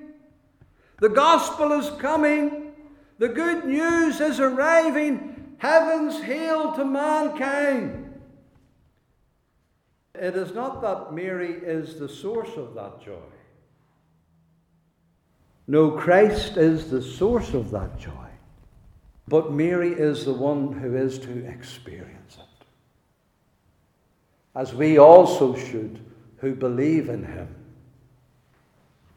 The 1.04 1.10
gospel 1.10 1.72
is 1.72 1.90
coming. 2.00 2.72
The 3.18 3.28
good 3.28 3.66
news 3.66 4.22
is 4.22 4.40
arriving. 4.40 5.54
Heaven's 5.58 6.18
hail 6.22 6.72
to 6.76 6.82
mankind. 6.82 8.22
It 10.14 10.34
is 10.34 10.54
not 10.54 10.80
that 10.80 11.12
Mary 11.12 11.52
is 11.52 11.98
the 11.98 12.08
source 12.08 12.56
of 12.56 12.72
that 12.76 13.02
joy. 13.04 13.20
No, 15.66 15.90
Christ 15.90 16.56
is 16.56 16.88
the 16.88 17.02
source 17.02 17.52
of 17.52 17.70
that 17.72 17.98
joy. 17.98 18.30
But 19.28 19.52
Mary 19.52 19.92
is 19.92 20.24
the 20.24 20.32
one 20.32 20.72
who 20.72 20.96
is 20.96 21.18
to 21.18 21.46
experience 21.46 22.38
it. 22.38 22.66
As 24.54 24.74
we 24.74 24.96
also 24.96 25.54
should, 25.54 26.00
who 26.38 26.54
believe 26.54 27.10
in 27.10 27.24
him. 27.24 27.54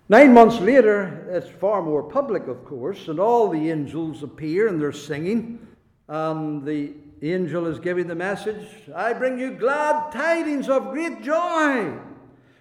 Nine 0.09 0.33
months 0.33 0.59
later, 0.61 1.27
it's 1.29 1.49
far 1.49 1.81
more 1.81 2.01
public, 2.01 2.47
of 2.47 2.63
course, 2.63 3.09
and 3.09 3.19
all 3.19 3.49
the 3.49 3.69
angels 3.69 4.23
appear 4.23 4.69
and 4.69 4.81
they're 4.81 4.93
singing. 4.93 5.67
And 6.07 6.63
the 6.65 6.93
angel 7.21 7.67
is 7.67 7.79
giving 7.79 8.07
the 8.07 8.15
message 8.15 8.65
I 8.95 9.11
bring 9.11 9.37
you 9.37 9.51
glad 9.51 10.13
tidings 10.13 10.69
of 10.69 10.91
great 10.91 11.23
joy, 11.23 11.91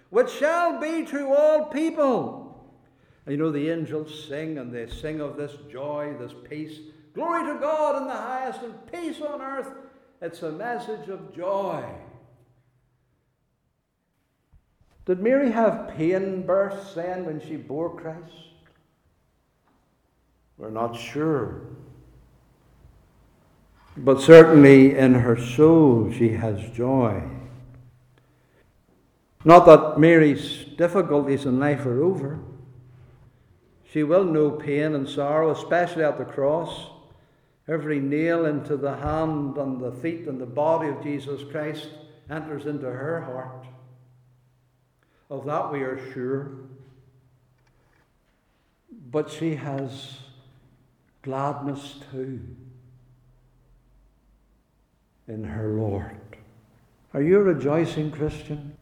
which 0.09 0.29
shall 0.29 0.81
be 0.81 1.05
to 1.05 1.33
all 1.33 1.65
people. 1.65 2.43
And 3.25 3.31
you 3.31 3.41
know, 3.41 3.51
the 3.51 3.69
angels 3.69 4.27
sing 4.27 4.57
and 4.57 4.73
they 4.73 4.87
sing 4.87 5.21
of 5.21 5.37
this 5.37 5.53
joy, 5.71 6.15
this 6.19 6.33
peace. 6.49 6.79
Glory 7.13 7.45
to 7.53 7.59
God 7.59 8.01
in 8.01 8.07
the 8.07 8.13
highest 8.13 8.61
and 8.61 8.91
peace 8.91 9.21
on 9.21 9.41
earth. 9.41 9.71
It's 10.21 10.43
a 10.43 10.51
message 10.51 11.07
of 11.07 11.33
joy. 11.33 11.85
Did 15.07 15.21
Mary 15.21 15.51
have 15.51 15.93
pain 15.95 16.45
births 16.45 16.93
then 16.93 17.25
when 17.25 17.39
she 17.39 17.55
bore 17.55 17.95
Christ? 17.95 18.51
We're 20.57 20.69
not 20.69 20.97
sure. 20.97 21.61
But 23.95 24.19
certainly 24.19 24.97
in 24.97 25.13
her 25.13 25.37
soul 25.37 26.11
she 26.11 26.33
has 26.33 26.59
joy. 26.71 27.23
Not 29.45 29.65
that 29.65 29.97
Mary's 29.97 30.65
difficulties 30.77 31.45
in 31.45 31.57
life 31.57 31.85
are 31.85 32.03
over. 32.03 32.39
She 33.89 34.03
will 34.03 34.25
know 34.25 34.51
pain 34.51 34.93
and 34.93 35.07
sorrow, 35.07 35.51
especially 35.51 36.03
at 36.03 36.17
the 36.17 36.25
cross. 36.25 36.89
Every 37.65 38.01
nail 38.01 38.45
into 38.45 38.75
the 38.75 38.97
hand 38.97 39.57
and 39.57 39.79
the 39.79 39.93
feet 39.93 40.27
and 40.27 40.41
the 40.41 40.45
body 40.45 40.89
of 40.89 41.01
Jesus 41.01 41.49
Christ 41.49 41.87
enters 42.29 42.65
into 42.65 42.87
her 42.87 43.21
heart. 43.21 43.67
Of 45.29 45.45
that 45.45 45.71
we 45.71 45.81
are 45.81 45.99
sure. 46.13 46.51
But 49.11 49.29
she 49.29 49.55
has 49.55 50.17
gladness 51.21 51.95
too. 52.11 52.39
in 55.27 55.43
her 55.43 55.67
Lord. 55.69 56.15
Are 57.13 57.21
you 57.21 57.39
rejoicing, 57.39 58.11
Christian? 58.11 58.77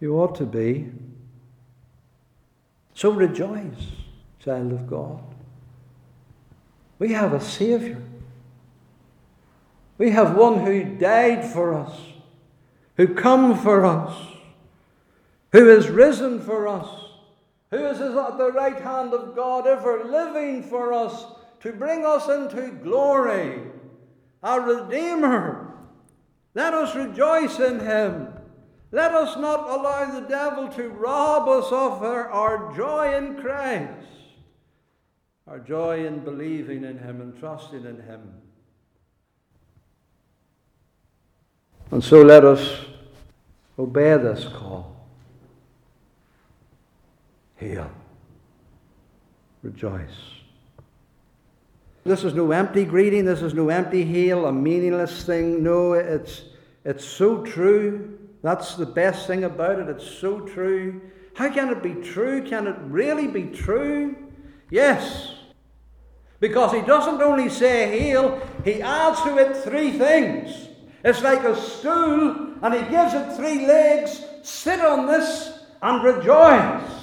You 0.00 0.16
ought 0.16 0.36
to 0.36 0.46
be. 0.46 0.92
So 2.94 3.10
rejoice, 3.10 3.92
child 4.38 4.72
of 4.72 4.86
God. 4.86 5.22
We 6.98 7.12
have 7.12 7.32
a 7.32 7.40
Saviour. 7.40 8.02
We 9.98 10.10
have 10.10 10.36
one 10.36 10.64
who 10.64 10.84
died 10.84 11.44
for 11.44 11.74
us, 11.74 11.98
who 12.96 13.14
come 13.14 13.58
for 13.58 13.84
us, 13.84 14.16
who 15.52 15.70
is 15.70 15.88
risen 15.88 16.40
for 16.40 16.68
us, 16.68 16.88
who 17.70 17.84
is 17.86 18.00
at 18.00 18.38
the 18.38 18.52
right 18.52 18.80
hand 18.80 19.14
of 19.14 19.34
God, 19.34 19.66
ever 19.66 20.04
living 20.04 20.62
for 20.62 20.92
us 20.92 21.24
to 21.60 21.72
bring 21.72 22.04
us 22.04 22.28
into 22.28 22.70
glory, 22.82 23.62
our 24.42 24.60
Redeemer. 24.60 25.74
Let 26.54 26.74
us 26.74 26.94
rejoice 26.94 27.58
in 27.58 27.80
him. 27.80 28.28
Let 28.90 29.12
us 29.12 29.36
not 29.36 29.68
allow 29.68 30.10
the 30.10 30.26
devil 30.26 30.68
to 30.68 30.88
rob 30.88 31.48
us 31.48 31.66
of 31.66 32.02
our, 32.02 32.28
our 32.30 32.74
joy 32.74 33.14
in 33.16 33.40
Christ, 33.40 34.08
our 35.46 35.58
joy 35.58 36.06
in 36.06 36.20
believing 36.20 36.84
in 36.84 36.98
him 36.98 37.20
and 37.20 37.38
trusting 37.38 37.84
in 37.84 38.00
him. 38.00 38.32
And 41.90 42.02
so 42.02 42.22
let 42.22 42.44
us 42.44 42.86
obey 43.78 44.16
this 44.16 44.44
call. 44.44 44.97
Hail. 47.58 47.90
Rejoice. 49.62 50.38
This 52.04 52.24
is 52.24 52.32
no 52.32 52.50
empty 52.52 52.84
greeting. 52.84 53.24
This 53.24 53.42
is 53.42 53.52
no 53.52 53.68
empty 53.68 54.04
hail, 54.04 54.46
a 54.46 54.52
meaningless 54.52 55.24
thing. 55.24 55.62
No, 55.62 55.92
it's, 55.92 56.44
it's 56.84 57.04
so 57.04 57.44
true. 57.44 58.18
That's 58.42 58.76
the 58.76 58.86
best 58.86 59.26
thing 59.26 59.44
about 59.44 59.78
it. 59.78 59.88
It's 59.88 60.06
so 60.06 60.40
true. 60.40 61.00
How 61.34 61.52
can 61.52 61.68
it 61.68 61.82
be 61.82 61.94
true? 61.94 62.42
Can 62.42 62.66
it 62.66 62.76
really 62.82 63.26
be 63.26 63.44
true? 63.44 64.16
Yes. 64.70 65.34
Because 66.40 66.72
he 66.72 66.80
doesn't 66.82 67.20
only 67.20 67.48
say 67.48 67.98
hail, 67.98 68.40
he 68.64 68.80
adds 68.80 69.20
to 69.22 69.36
it 69.38 69.56
three 69.56 69.90
things. 69.90 70.68
It's 71.04 71.22
like 71.22 71.44
a 71.44 71.60
stool, 71.60 72.54
and 72.62 72.74
he 72.74 72.80
gives 72.90 73.14
it 73.14 73.36
three 73.36 73.66
legs. 73.66 74.24
Sit 74.42 74.80
on 74.80 75.06
this 75.06 75.60
and 75.82 76.02
rejoice. 76.02 76.97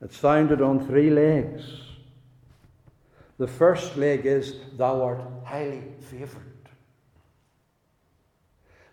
It's 0.00 0.16
founded 0.16 0.60
on 0.60 0.86
three 0.86 1.10
legs. 1.10 1.62
The 3.38 3.46
first 3.46 3.96
leg 3.96 4.26
is, 4.26 4.54
Thou 4.76 5.02
art 5.02 5.20
highly 5.44 5.82
favoured. 6.00 6.42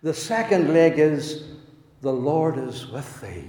The 0.02 0.14
second 0.14 0.72
leg 0.72 0.98
is, 0.98 1.44
The 2.02 2.12
Lord 2.12 2.58
is 2.58 2.86
with 2.88 3.20
thee. 3.20 3.48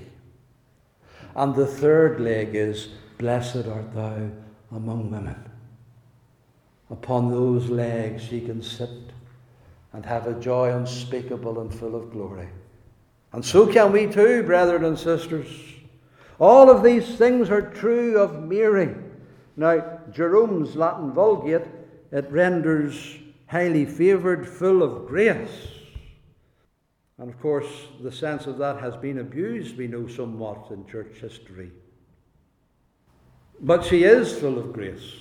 And 1.36 1.54
the 1.54 1.68
third 1.68 2.20
leg 2.22 2.56
is, 2.56 2.90
Blessed 3.18 3.68
art 3.68 3.94
thou 3.94 4.30
among 4.72 5.12
women. 5.12 5.50
Upon 6.90 7.32
those 7.32 7.70
legs 7.70 8.24
she 8.24 8.42
can 8.42 8.62
sit 8.62 8.90
and 9.94 10.06
have 10.06 10.28
a 10.28 10.40
joy 10.40 10.72
unspeakable 10.72 11.60
and 11.60 11.74
full 11.74 11.96
of 11.96 12.12
glory. 12.12 12.50
And 13.32 13.44
so 13.44 13.66
can 13.68 13.92
we 13.92 14.08
too, 14.08 14.44
brethren 14.44 14.86
and 14.86 15.00
sisters. 15.00 15.75
All 16.40 16.70
of 16.70 16.84
these 16.84 17.16
things 17.16 17.50
are 17.50 17.62
true 17.62 18.18
of 18.18 18.44
Mary. 18.44 18.94
Now, 19.56 20.00
Jerome's 20.12 20.76
Latin 20.76 21.14
Vulgate, 21.14 21.68
it 22.12 22.30
renders 22.30 23.18
highly 23.48 23.86
favoured, 23.86 24.48
full 24.48 24.84
of 24.84 25.08
grace. 25.08 25.68
And 27.18 27.30
of 27.30 27.40
course, 27.40 27.68
the 28.02 28.12
sense 28.12 28.48
of 28.48 28.58
that 28.58 28.82
has 28.82 28.96
been 28.98 29.20
abused, 29.20 29.78
we 29.78 29.88
know 29.88 30.08
somewhat 30.08 30.68
in 30.72 30.86
church 30.88 31.18
history. 31.22 31.72
But 33.62 33.86
she 33.86 34.04
is 34.04 34.38
full 34.38 34.60
of 34.60 34.74
grace 34.74 35.14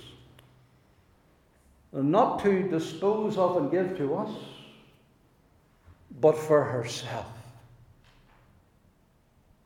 And 1.92 2.10
not 2.10 2.42
to 2.42 2.68
dispose 2.68 3.38
of 3.38 3.56
and 3.56 3.70
give 3.70 3.96
to 3.98 4.16
us, 4.16 4.32
but 6.20 6.36
for 6.36 6.64
herself. 6.64 7.30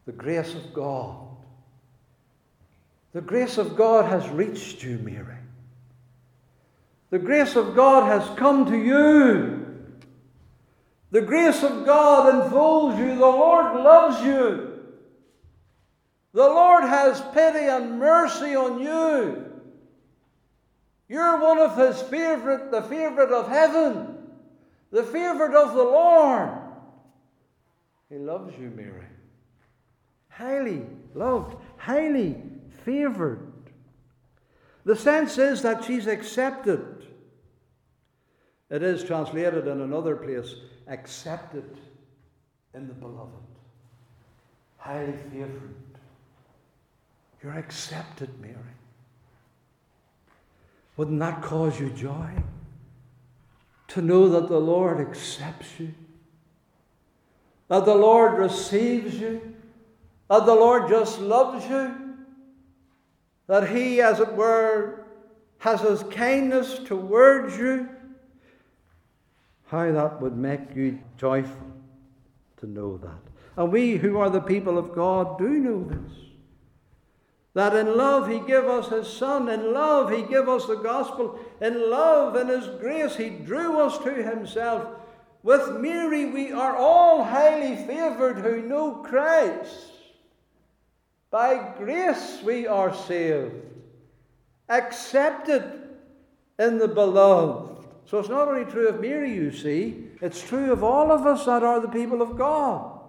The 0.05 0.13
grace 0.13 0.55
of 0.55 0.75
God. 0.75 1.28
The 3.19 3.25
grace 3.25 3.59
of 3.59 3.75
God 3.75 4.05
has 4.05 4.29
reached 4.29 4.85
you, 4.85 4.97
Mary. 4.99 5.35
The 7.11 7.19
grace 7.19 7.57
of 7.57 7.75
God 7.75 8.07
has 8.07 8.39
come 8.39 8.67
to 8.67 8.79
you. 8.79 9.77
The 11.11 11.23
grace 11.23 11.65
of 11.65 11.85
God 11.85 12.45
enfolds 12.45 12.97
you. 12.97 13.17
The 13.17 13.27
Lord 13.27 13.75
loves 13.75 14.25
you. 14.25 14.85
The 16.33 16.47
Lord 16.47 16.85
has 16.85 17.21
pity 17.35 17.67
and 17.67 17.99
mercy 17.99 18.55
on 18.55 18.81
you. 18.81 19.51
You're 21.09 21.41
one 21.41 21.59
of 21.59 21.77
his 21.77 22.01
favorite, 22.03 22.71
the 22.71 22.83
favorite 22.83 23.33
of 23.33 23.49
heaven, 23.49 24.17
the 24.93 25.03
favorite 25.03 25.61
of 25.61 25.75
the 25.75 25.83
Lord. 25.83 26.51
He 28.11 28.19
loves 28.19 28.57
you, 28.57 28.71
Mary. 28.77 29.07
Highly 30.29 30.87
loved, 31.17 31.57
highly 31.79 32.37
favored. 32.89 33.53
The 34.87 34.97
sense 34.97 35.37
is 35.37 35.61
that 35.61 35.85
she's 35.85 36.07
accepted. 36.07 37.07
It 38.71 38.83
is 38.83 39.05
translated 39.05 39.67
in 39.67 39.83
another 39.83 40.17
place 40.17 40.55
accepted 40.87 41.77
in 42.73 42.89
the 42.89 42.95
beloved. 42.95 43.45
Highly 44.79 45.13
favored. 45.31 45.75
You're 47.43 47.59
accepted, 47.59 48.31
Mary. 48.41 48.55
Wouldn't 50.97 51.21
that 51.21 51.43
cause 51.43 51.79
you 51.79 51.91
joy? 51.91 52.31
To 53.89 54.01
know 54.01 54.31
that 54.31 54.49
the 54.49 54.61
Lord 54.61 54.99
accepts 54.99 55.79
you, 55.79 55.93
that 57.69 57.85
the 57.85 57.95
Lord 57.95 58.39
receives 58.39 59.15
you, 59.15 59.55
that 60.31 60.47
the 60.47 60.55
Lord 60.55 60.89
just 60.89 61.21
loves 61.21 61.67
you, 61.69 62.08
that 63.49 63.69
He, 63.71 64.01
as 64.01 64.21
it 64.21 64.33
were, 64.35 65.05
has 65.59 65.81
His 65.81 66.05
kindness 66.05 66.79
towards 66.79 67.59
you. 67.59 67.89
How 69.67 69.91
that 69.91 70.23
would 70.23 70.37
make 70.37 70.75
you 70.75 71.01
joyful 71.19 71.73
to 72.59 72.67
know 72.67 72.97
that. 72.99 73.19
And 73.57 73.73
we 73.73 73.97
who 73.97 74.19
are 74.19 74.31
the 74.31 74.41
people 74.41 74.79
of 74.79 74.95
God 74.95 75.39
do 75.39 75.49
know 75.49 75.85
this. 75.85 76.13
That 77.55 77.75
in 77.75 77.97
love 77.97 78.29
he 78.29 78.39
gave 78.39 78.65
us 78.67 78.89
his 78.89 79.09
Son, 79.09 79.49
in 79.49 79.73
love 79.73 80.13
he 80.13 80.23
gave 80.23 80.49
us 80.49 80.67
the 80.67 80.77
gospel, 80.77 81.41
in 81.61 81.91
love 81.91 82.37
and 82.37 82.49
his 82.49 82.69
grace 82.81 83.17
he 83.17 83.31
drew 83.31 83.81
us 83.81 83.99
to 83.99 84.15
himself. 84.23 84.87
With 85.43 85.81
Mary 85.81 86.27
we 86.27 86.53
are 86.53 86.77
all 86.77 87.25
highly 87.25 87.75
favoured 87.75 88.39
who 88.39 88.63
know 88.63 89.03
Christ. 89.03 89.93
By 91.31 91.75
grace 91.77 92.41
we 92.43 92.67
are 92.67 92.95
saved, 92.95 93.55
accepted 94.69 95.89
in 96.59 96.79
the 96.79 96.89
beloved. 96.89 97.87
So 98.07 98.19
it's 98.19 98.31
not 98.31 98.49
only 98.49 98.65
true 98.71 98.89
of 98.89 99.01
Mary, 99.01 99.35
you 99.35 99.53
see, 99.53 100.09
it's 100.23 100.43
true 100.43 100.73
of 100.73 100.83
all 100.83 101.13
of 101.13 101.27
us 101.27 101.45
that 101.45 101.63
are 101.63 101.81
the 101.81 101.89
people 101.89 102.23
of 102.23 102.39
God. 102.39 103.01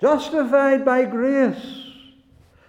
Justified 0.00 0.84
by 0.84 1.04
grace 1.04 1.84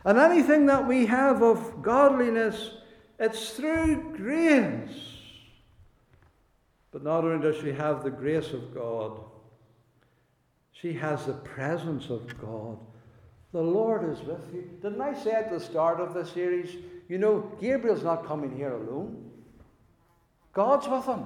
and 0.06 0.17
anything 0.17 0.65
that 0.67 0.88
we 0.88 1.06
have 1.06 1.41
of 1.41 1.82
godliness, 1.82 2.71
it's 3.19 3.52
through 3.52 4.15
grace. 4.15 5.17
But 6.91 7.04
not 7.04 7.23
only 7.23 7.41
does 7.41 7.62
she 7.62 7.71
have 7.73 8.04
the 8.04 8.12
grace 8.12 8.52
of 8.54 8.73
God, 8.73 9.19
she 10.71 10.93
has 10.93 11.26
the 11.26 11.34
presence 11.34 12.10
of 12.10 12.39
God. 12.39 12.78
The 13.54 13.62
Lord 13.62 14.10
is 14.12 14.20
with 14.26 14.54
you. 14.54 14.70
Didn't 14.82 15.02
I 15.02 15.14
say 15.14 15.32
at 15.32 15.50
the 15.50 15.60
start 15.60 16.00
of 16.00 16.14
the 16.14 16.26
series, 16.26 16.76
you 17.08 17.18
know, 17.18 17.52
Gabriel's 17.62 18.04
not 18.04 18.28
coming 18.28 18.56
here 18.56 18.74
alone. 18.74 19.32
God's 20.54 20.88
with 20.88 21.06
him. 21.06 21.26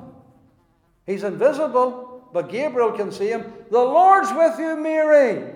He's 1.05 1.23
invisible, 1.23 2.29
but 2.31 2.49
Gabriel 2.49 2.91
can 2.91 3.11
see 3.11 3.29
him. 3.29 3.51
The 3.71 3.79
Lord's 3.79 4.31
with 4.31 4.59
you, 4.59 4.77
Mary. 4.77 5.53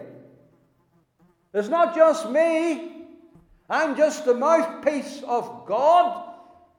It's 1.53 1.69
not 1.69 1.95
just 1.95 2.29
me. 2.29 2.95
I'm 3.69 3.95
just 3.95 4.25
the 4.25 4.33
mouthpiece 4.33 5.23
of 5.25 5.65
God, 5.65 6.35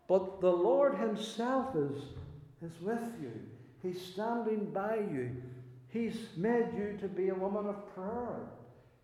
but 0.07 0.41
the 0.41 0.53
Lord 0.53 0.97
Himself 0.99 1.75
is, 1.75 2.03
is 2.63 2.81
with 2.81 3.01
you. 3.21 3.33
He's 3.83 4.01
standing 4.01 4.71
by 4.73 4.97
you. 5.11 5.31
He's 5.89 6.17
made 6.37 6.69
you 6.77 6.97
to 7.01 7.09
be 7.09 7.29
a 7.29 7.35
woman 7.35 7.67
of 7.67 7.95
prayer. 7.95 8.37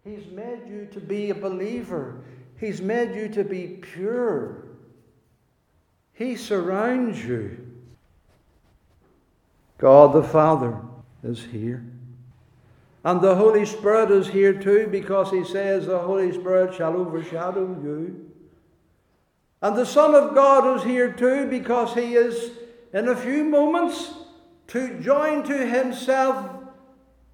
He's 0.04 0.26
made 0.32 0.66
you 0.68 0.88
to 0.92 1.00
be 1.00 1.30
a 1.30 1.34
believer. 1.34 2.16
He's 2.58 2.80
made 2.80 3.14
you 3.14 3.28
to 3.30 3.44
be 3.44 3.78
pure. 3.80 4.64
He 6.12 6.36
surrounds 6.36 7.24
you. 7.24 7.68
God 9.78 10.12
the 10.12 10.22
Father 10.22 10.78
is 11.22 11.44
here. 11.44 11.84
And 13.04 13.20
the 13.20 13.34
Holy 13.34 13.64
Spirit 13.64 14.10
is 14.10 14.28
here 14.28 14.52
too 14.52 14.88
because 14.90 15.30
he 15.30 15.44
says 15.44 15.86
the 15.86 15.98
Holy 15.98 16.32
Spirit 16.32 16.74
shall 16.74 16.96
overshadow 16.96 17.80
you. 17.82 18.30
And 19.60 19.76
the 19.76 19.86
Son 19.86 20.14
of 20.14 20.34
God 20.34 20.76
is 20.76 20.84
here 20.84 21.12
too 21.12 21.46
because 21.46 21.94
he 21.94 22.14
is 22.14 22.52
in 22.92 23.08
a 23.08 23.16
few 23.16 23.44
moments 23.44 24.12
to 24.68 25.00
join 25.00 25.42
to 25.44 25.66
himself 25.66 26.48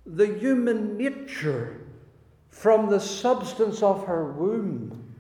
the 0.06 0.26
human 0.26 0.96
nature 0.96 1.87
from 2.58 2.90
the 2.90 2.98
substance 2.98 3.84
of 3.84 4.04
her 4.04 4.32
womb. 4.32 5.14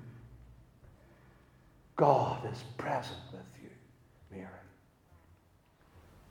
God 1.94 2.44
is 2.52 2.64
present 2.76 3.20
with 3.32 3.46
you, 3.62 3.70
Mary. 4.32 4.48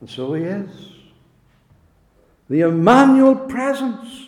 And 0.02 0.10
so 0.10 0.34
he 0.34 0.44
is. 0.44 0.70
The 2.50 2.62
Emmanuel 2.62 3.36
presence. 3.36 4.28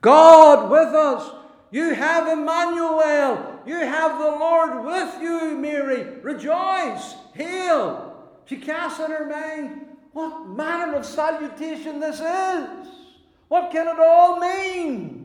God 0.00 0.70
with 0.70 0.94
us. 0.94 1.30
You 1.70 1.92
have 1.92 2.26
Emmanuel. 2.26 3.60
You 3.66 3.76
have 3.80 4.18
the 4.18 4.24
Lord 4.24 4.82
with 4.82 5.20
you, 5.20 5.58
Mary. 5.58 6.04
Rejoice. 6.22 7.16
Hail. 7.34 8.16
She 8.46 8.56
casts 8.56 8.98
in 8.98 9.10
her 9.10 9.26
mind 9.26 9.88
what 10.12 10.48
manner 10.48 10.96
of 10.96 11.04
salutation 11.04 12.00
this 12.00 12.20
is. 12.20 12.88
What 13.48 13.70
can 13.70 13.88
it 13.88 14.00
all 14.00 14.40
mean? 14.40 15.23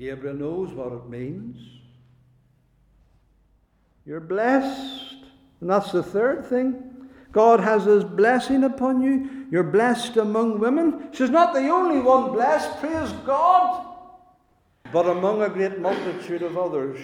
Gabriel 0.00 0.34
knows 0.34 0.72
what 0.72 0.92
it 0.94 1.10
means. 1.10 1.58
You're 4.06 4.18
blessed. 4.18 5.16
And 5.60 5.68
that's 5.68 5.92
the 5.92 6.02
third 6.02 6.46
thing. 6.46 6.82
God 7.32 7.60
has 7.60 7.84
His 7.84 8.02
blessing 8.02 8.64
upon 8.64 9.02
you. 9.02 9.46
You're 9.50 9.62
blessed 9.62 10.16
among 10.16 10.58
women. 10.58 11.10
She's 11.12 11.28
not 11.28 11.52
the 11.52 11.68
only 11.68 12.00
one 12.00 12.32
blessed, 12.32 12.80
praise 12.80 13.12
God. 13.26 13.88
But 14.90 15.06
among 15.06 15.42
a 15.42 15.50
great 15.50 15.78
multitude 15.78 16.42
of 16.42 16.56
others, 16.56 16.98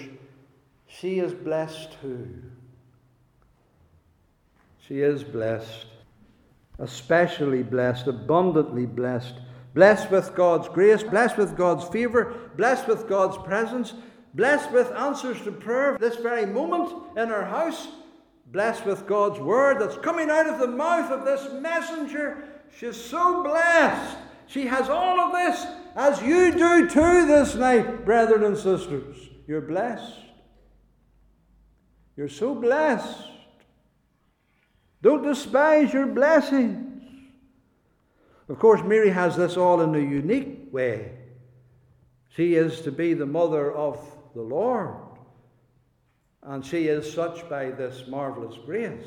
she 0.87 1.19
is 1.19 1.35
blessed 1.35 2.01
too. 2.01 2.29
She 4.89 5.01
is 5.01 5.23
blessed, 5.23 5.87
especially 6.79 7.63
blessed, 7.63 8.07
abundantly 8.07 8.87
blessed, 8.87 9.35
blessed 9.77 10.11
with 10.11 10.35
God's 10.35 10.71
grace, 10.71 11.03
blessed 11.03 11.37
with 11.37 11.55
God's 11.55 11.85
favour, 11.89 12.35
blessed 12.57 12.89
with 12.89 13.07
God's 13.07 13.37
presence, 13.37 13.93
blessed 14.33 14.73
with 14.73 14.91
answers 14.93 15.41
to 15.43 15.53
prayer 15.53 15.99
this 16.01 16.17
very 16.17 16.47
moment 16.47 16.91
in 17.15 17.29
her 17.29 17.45
house, 17.45 17.89
blessed 18.47 18.87
with 18.87 19.07
God's 19.07 19.39
word 19.39 19.79
that's 19.79 19.99
coming 19.99 20.31
out 20.31 20.49
of 20.49 20.59
the 20.59 20.67
mouth 20.67 21.11
of 21.11 21.27
this 21.27 21.53
messenger. 21.61 22.49
She's 22.75 22.97
so 22.97 23.43
blessed. 23.43 24.17
She 24.47 24.67
has 24.67 24.89
all 24.89 25.21
of 25.21 25.33
this, 25.33 25.67
as 25.95 26.23
you 26.23 26.53
do 26.53 26.89
too 26.89 27.27
this 27.27 27.55
night, 27.55 28.07
brethren 28.07 28.45
and 28.45 28.57
sisters. 28.57 29.29
You're 29.47 29.61
blessed. 29.61 30.21
You're 32.17 32.31
so 32.31 32.55
blessed. 32.55 33.29
Don't 35.03 35.23
despise 35.23 35.93
your 35.93 36.07
blessings. 36.07 36.96
Of 38.49 38.59
course, 38.59 38.83
Mary 38.83 39.11
has 39.11 39.37
this 39.37 39.57
all 39.57 39.81
in 39.81 39.95
a 39.95 39.99
unique 39.99 40.69
way. 40.71 41.13
She 42.31 42.55
is 42.55 42.81
to 42.83 42.93
be 42.93 43.15
the 43.15 43.27
mother 43.27 43.73
of 43.73 43.99
the 44.35 44.43
Lord. 44.43 44.95
And 46.43 46.65
she 46.65 46.87
is 46.87 47.13
such 47.13 47.49
by 47.49 47.71
this 47.71 48.05
marvelous 48.07 48.57
grace 48.65 49.07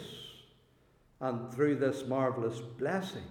and 1.21 1.51
through 1.53 1.77
this 1.77 2.05
marvelous 2.05 2.59
blessing. 2.59 3.23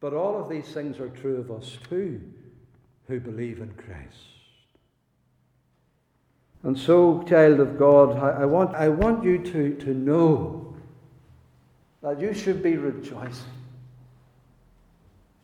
But 0.00 0.14
all 0.14 0.40
of 0.40 0.48
these 0.48 0.68
things 0.68 0.98
are 0.98 1.08
true 1.08 1.36
of 1.36 1.50
us 1.50 1.76
too 1.88 2.20
who 3.08 3.20
believe 3.20 3.60
in 3.60 3.72
Christ. 3.74 4.32
And 6.62 6.78
so, 6.78 7.24
child 7.24 7.58
of 7.60 7.78
God, 7.78 8.16
I, 8.16 8.46
want, 8.46 8.74
I 8.74 8.88
want 8.88 9.24
you 9.24 9.38
to, 9.38 9.74
to 9.74 9.94
know 9.94 10.76
that 12.02 12.20
you 12.20 12.32
should 12.32 12.62
be 12.62 12.76
rejoicing. 12.76 13.61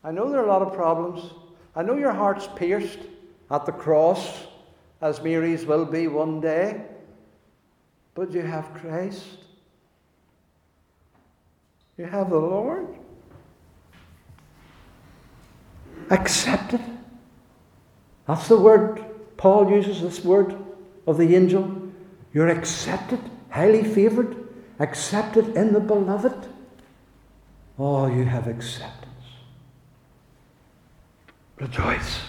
I 0.05 0.11
know 0.11 0.31
there 0.31 0.41
are 0.41 0.45
a 0.45 0.49
lot 0.49 0.63
of 0.63 0.73
problems. 0.73 1.33
I 1.75 1.83
know 1.83 1.97
your 1.97 2.13
heart's 2.13 2.49
pierced 2.57 3.01
at 3.51 3.67
the 3.67 3.73
cross, 3.73 4.47
as 5.01 5.23
Mary's 5.23 5.65
will 5.67 5.85
be 5.85 6.09
one 6.09 6.41
day. 6.41 6.85
But 8.15 8.33
you 8.33 8.43
have 8.43 8.75
Christ. 8.75 9.25
You 11.97 12.05
have 12.07 12.31
the 12.31 12.39
Lord. 12.39 12.87
Accept 16.11 16.75
it. 16.75 16.81
That's 18.27 18.49
the 18.49 18.59
word 18.59 19.05
Paul 19.37 19.71
uses, 19.71 20.03
this 20.03 20.25
word 20.25 20.57
of 21.07 21.17
the 21.17 21.35
angel. 21.35 21.91
You're 22.33 22.49
accepted, 22.49 23.21
highly 23.51 23.83
favored, 23.83 24.37
accepted 24.79 25.57
in 25.57 25.73
the 25.73 25.81
beloved. 25.81 26.49
Oh, 27.79 28.07
you 28.07 28.25
have 28.25 28.47
acceptance. 28.47 29.08
Rejoice. 31.61 32.21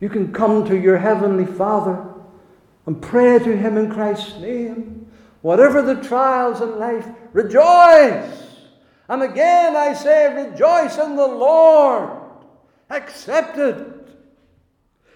You 0.00 0.08
can 0.08 0.32
come 0.32 0.66
to 0.66 0.76
your 0.76 0.98
heavenly 0.98 1.46
Father 1.46 2.04
and 2.86 3.00
pray 3.00 3.38
to 3.38 3.56
Him 3.56 3.76
in 3.76 3.90
Christ's 3.90 4.38
name. 4.38 5.10
Whatever 5.42 5.82
the 5.82 6.02
trials 6.02 6.60
in 6.60 6.78
life, 6.78 7.06
rejoice. 7.32 8.42
And 9.08 9.22
again 9.22 9.76
I 9.76 9.94
say, 9.94 10.34
rejoice 10.34 10.98
in 10.98 11.16
the 11.16 11.26
Lord. 11.26 12.10
Accept 12.90 13.58
it. 13.58 14.08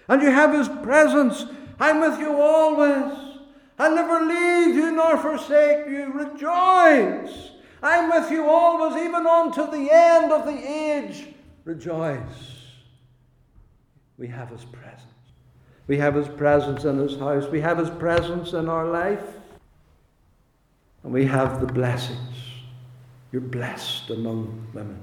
And 0.07 0.21
you 0.21 0.31
have 0.31 0.53
His 0.53 0.69
presence 0.83 1.45
I'm 1.81 1.99
with 1.99 2.19
you 2.19 2.39
always. 2.39 3.39
I'll 3.79 3.95
never 3.95 4.23
leave 4.23 4.75
you 4.75 4.91
nor 4.91 5.17
forsake 5.17 5.87
you. 5.87 6.11
Rejoice. 6.13 7.49
I'm 7.81 8.11
with 8.11 8.29
you 8.29 8.47
always, 8.47 9.03
even 9.03 9.25
unto 9.25 9.65
the 9.65 9.89
end 9.91 10.31
of 10.31 10.45
the 10.45 10.71
age. 10.71 11.29
Rejoice. 11.65 12.50
We 14.21 14.27
have 14.27 14.49
His 14.49 14.63
presence. 14.65 15.01
We 15.87 15.97
have 15.97 16.13
His 16.13 16.27
presence 16.27 16.85
in 16.85 16.99
His 16.99 17.17
house. 17.17 17.47
We 17.47 17.59
have 17.61 17.79
His 17.79 17.89
presence 17.89 18.53
in 18.53 18.69
our 18.69 18.85
life. 18.85 19.25
And 21.03 21.11
we 21.11 21.25
have 21.25 21.59
the 21.59 21.65
blessings. 21.65 22.35
You're 23.31 23.41
blessed 23.41 24.11
among 24.11 24.67
women. 24.75 24.99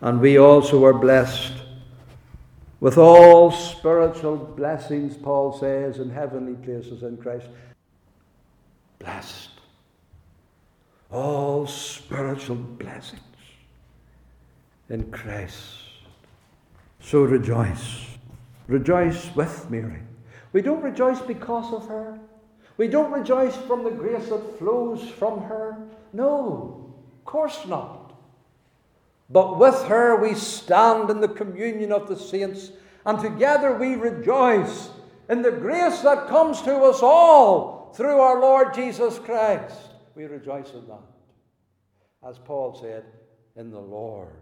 And 0.00 0.22
we 0.22 0.38
also 0.38 0.82
are 0.86 0.94
blessed 0.94 1.52
with 2.80 2.96
all 2.96 3.50
spiritual 3.50 4.38
blessings, 4.38 5.14
Paul 5.14 5.52
says, 5.58 5.98
in 5.98 6.08
heavenly 6.08 6.54
places 6.54 7.02
in 7.02 7.18
Christ. 7.18 7.46
Blessed. 9.00 9.50
All 11.12 11.66
spiritual 11.66 12.56
blessings 12.56 13.20
in 14.88 15.10
Christ. 15.10 15.85
So 17.06 17.22
rejoice. 17.22 18.04
Rejoice 18.66 19.30
with 19.36 19.70
Mary. 19.70 20.02
We 20.52 20.60
don't 20.60 20.82
rejoice 20.82 21.20
because 21.20 21.72
of 21.72 21.86
her. 21.86 22.18
We 22.78 22.88
don't 22.88 23.12
rejoice 23.12 23.54
from 23.54 23.84
the 23.84 23.92
grace 23.92 24.28
that 24.28 24.58
flows 24.58 25.08
from 25.10 25.42
her. 25.42 25.86
No, 26.12 26.92
of 27.16 27.24
course 27.24 27.64
not. 27.68 28.12
But 29.30 29.56
with 29.56 29.84
her 29.84 30.20
we 30.20 30.34
stand 30.34 31.08
in 31.08 31.20
the 31.20 31.28
communion 31.28 31.92
of 31.92 32.08
the 32.08 32.16
saints, 32.16 32.72
and 33.04 33.20
together 33.20 33.74
we 33.74 33.94
rejoice 33.94 34.90
in 35.30 35.42
the 35.42 35.52
grace 35.52 36.00
that 36.00 36.26
comes 36.26 36.60
to 36.62 36.74
us 36.76 37.04
all 37.04 37.92
through 37.96 38.18
our 38.18 38.40
Lord 38.40 38.74
Jesus 38.74 39.20
Christ. 39.20 39.78
We 40.16 40.24
rejoice 40.24 40.72
in 40.72 40.88
that. 40.88 42.28
As 42.28 42.38
Paul 42.38 42.76
said, 42.82 43.04
in 43.54 43.70
the 43.70 43.78
Lord. 43.78 44.34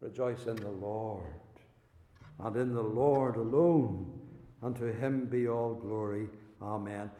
Rejoice 0.00 0.46
in 0.46 0.56
the 0.56 0.70
Lord, 0.70 1.24
and 2.40 2.56
in 2.56 2.74
the 2.74 2.82
Lord 2.82 3.36
alone. 3.36 4.14
And 4.62 4.74
to 4.76 4.92
him 4.92 5.26
be 5.26 5.48
all 5.48 5.74
glory. 5.74 6.28
Amen. 6.60 7.10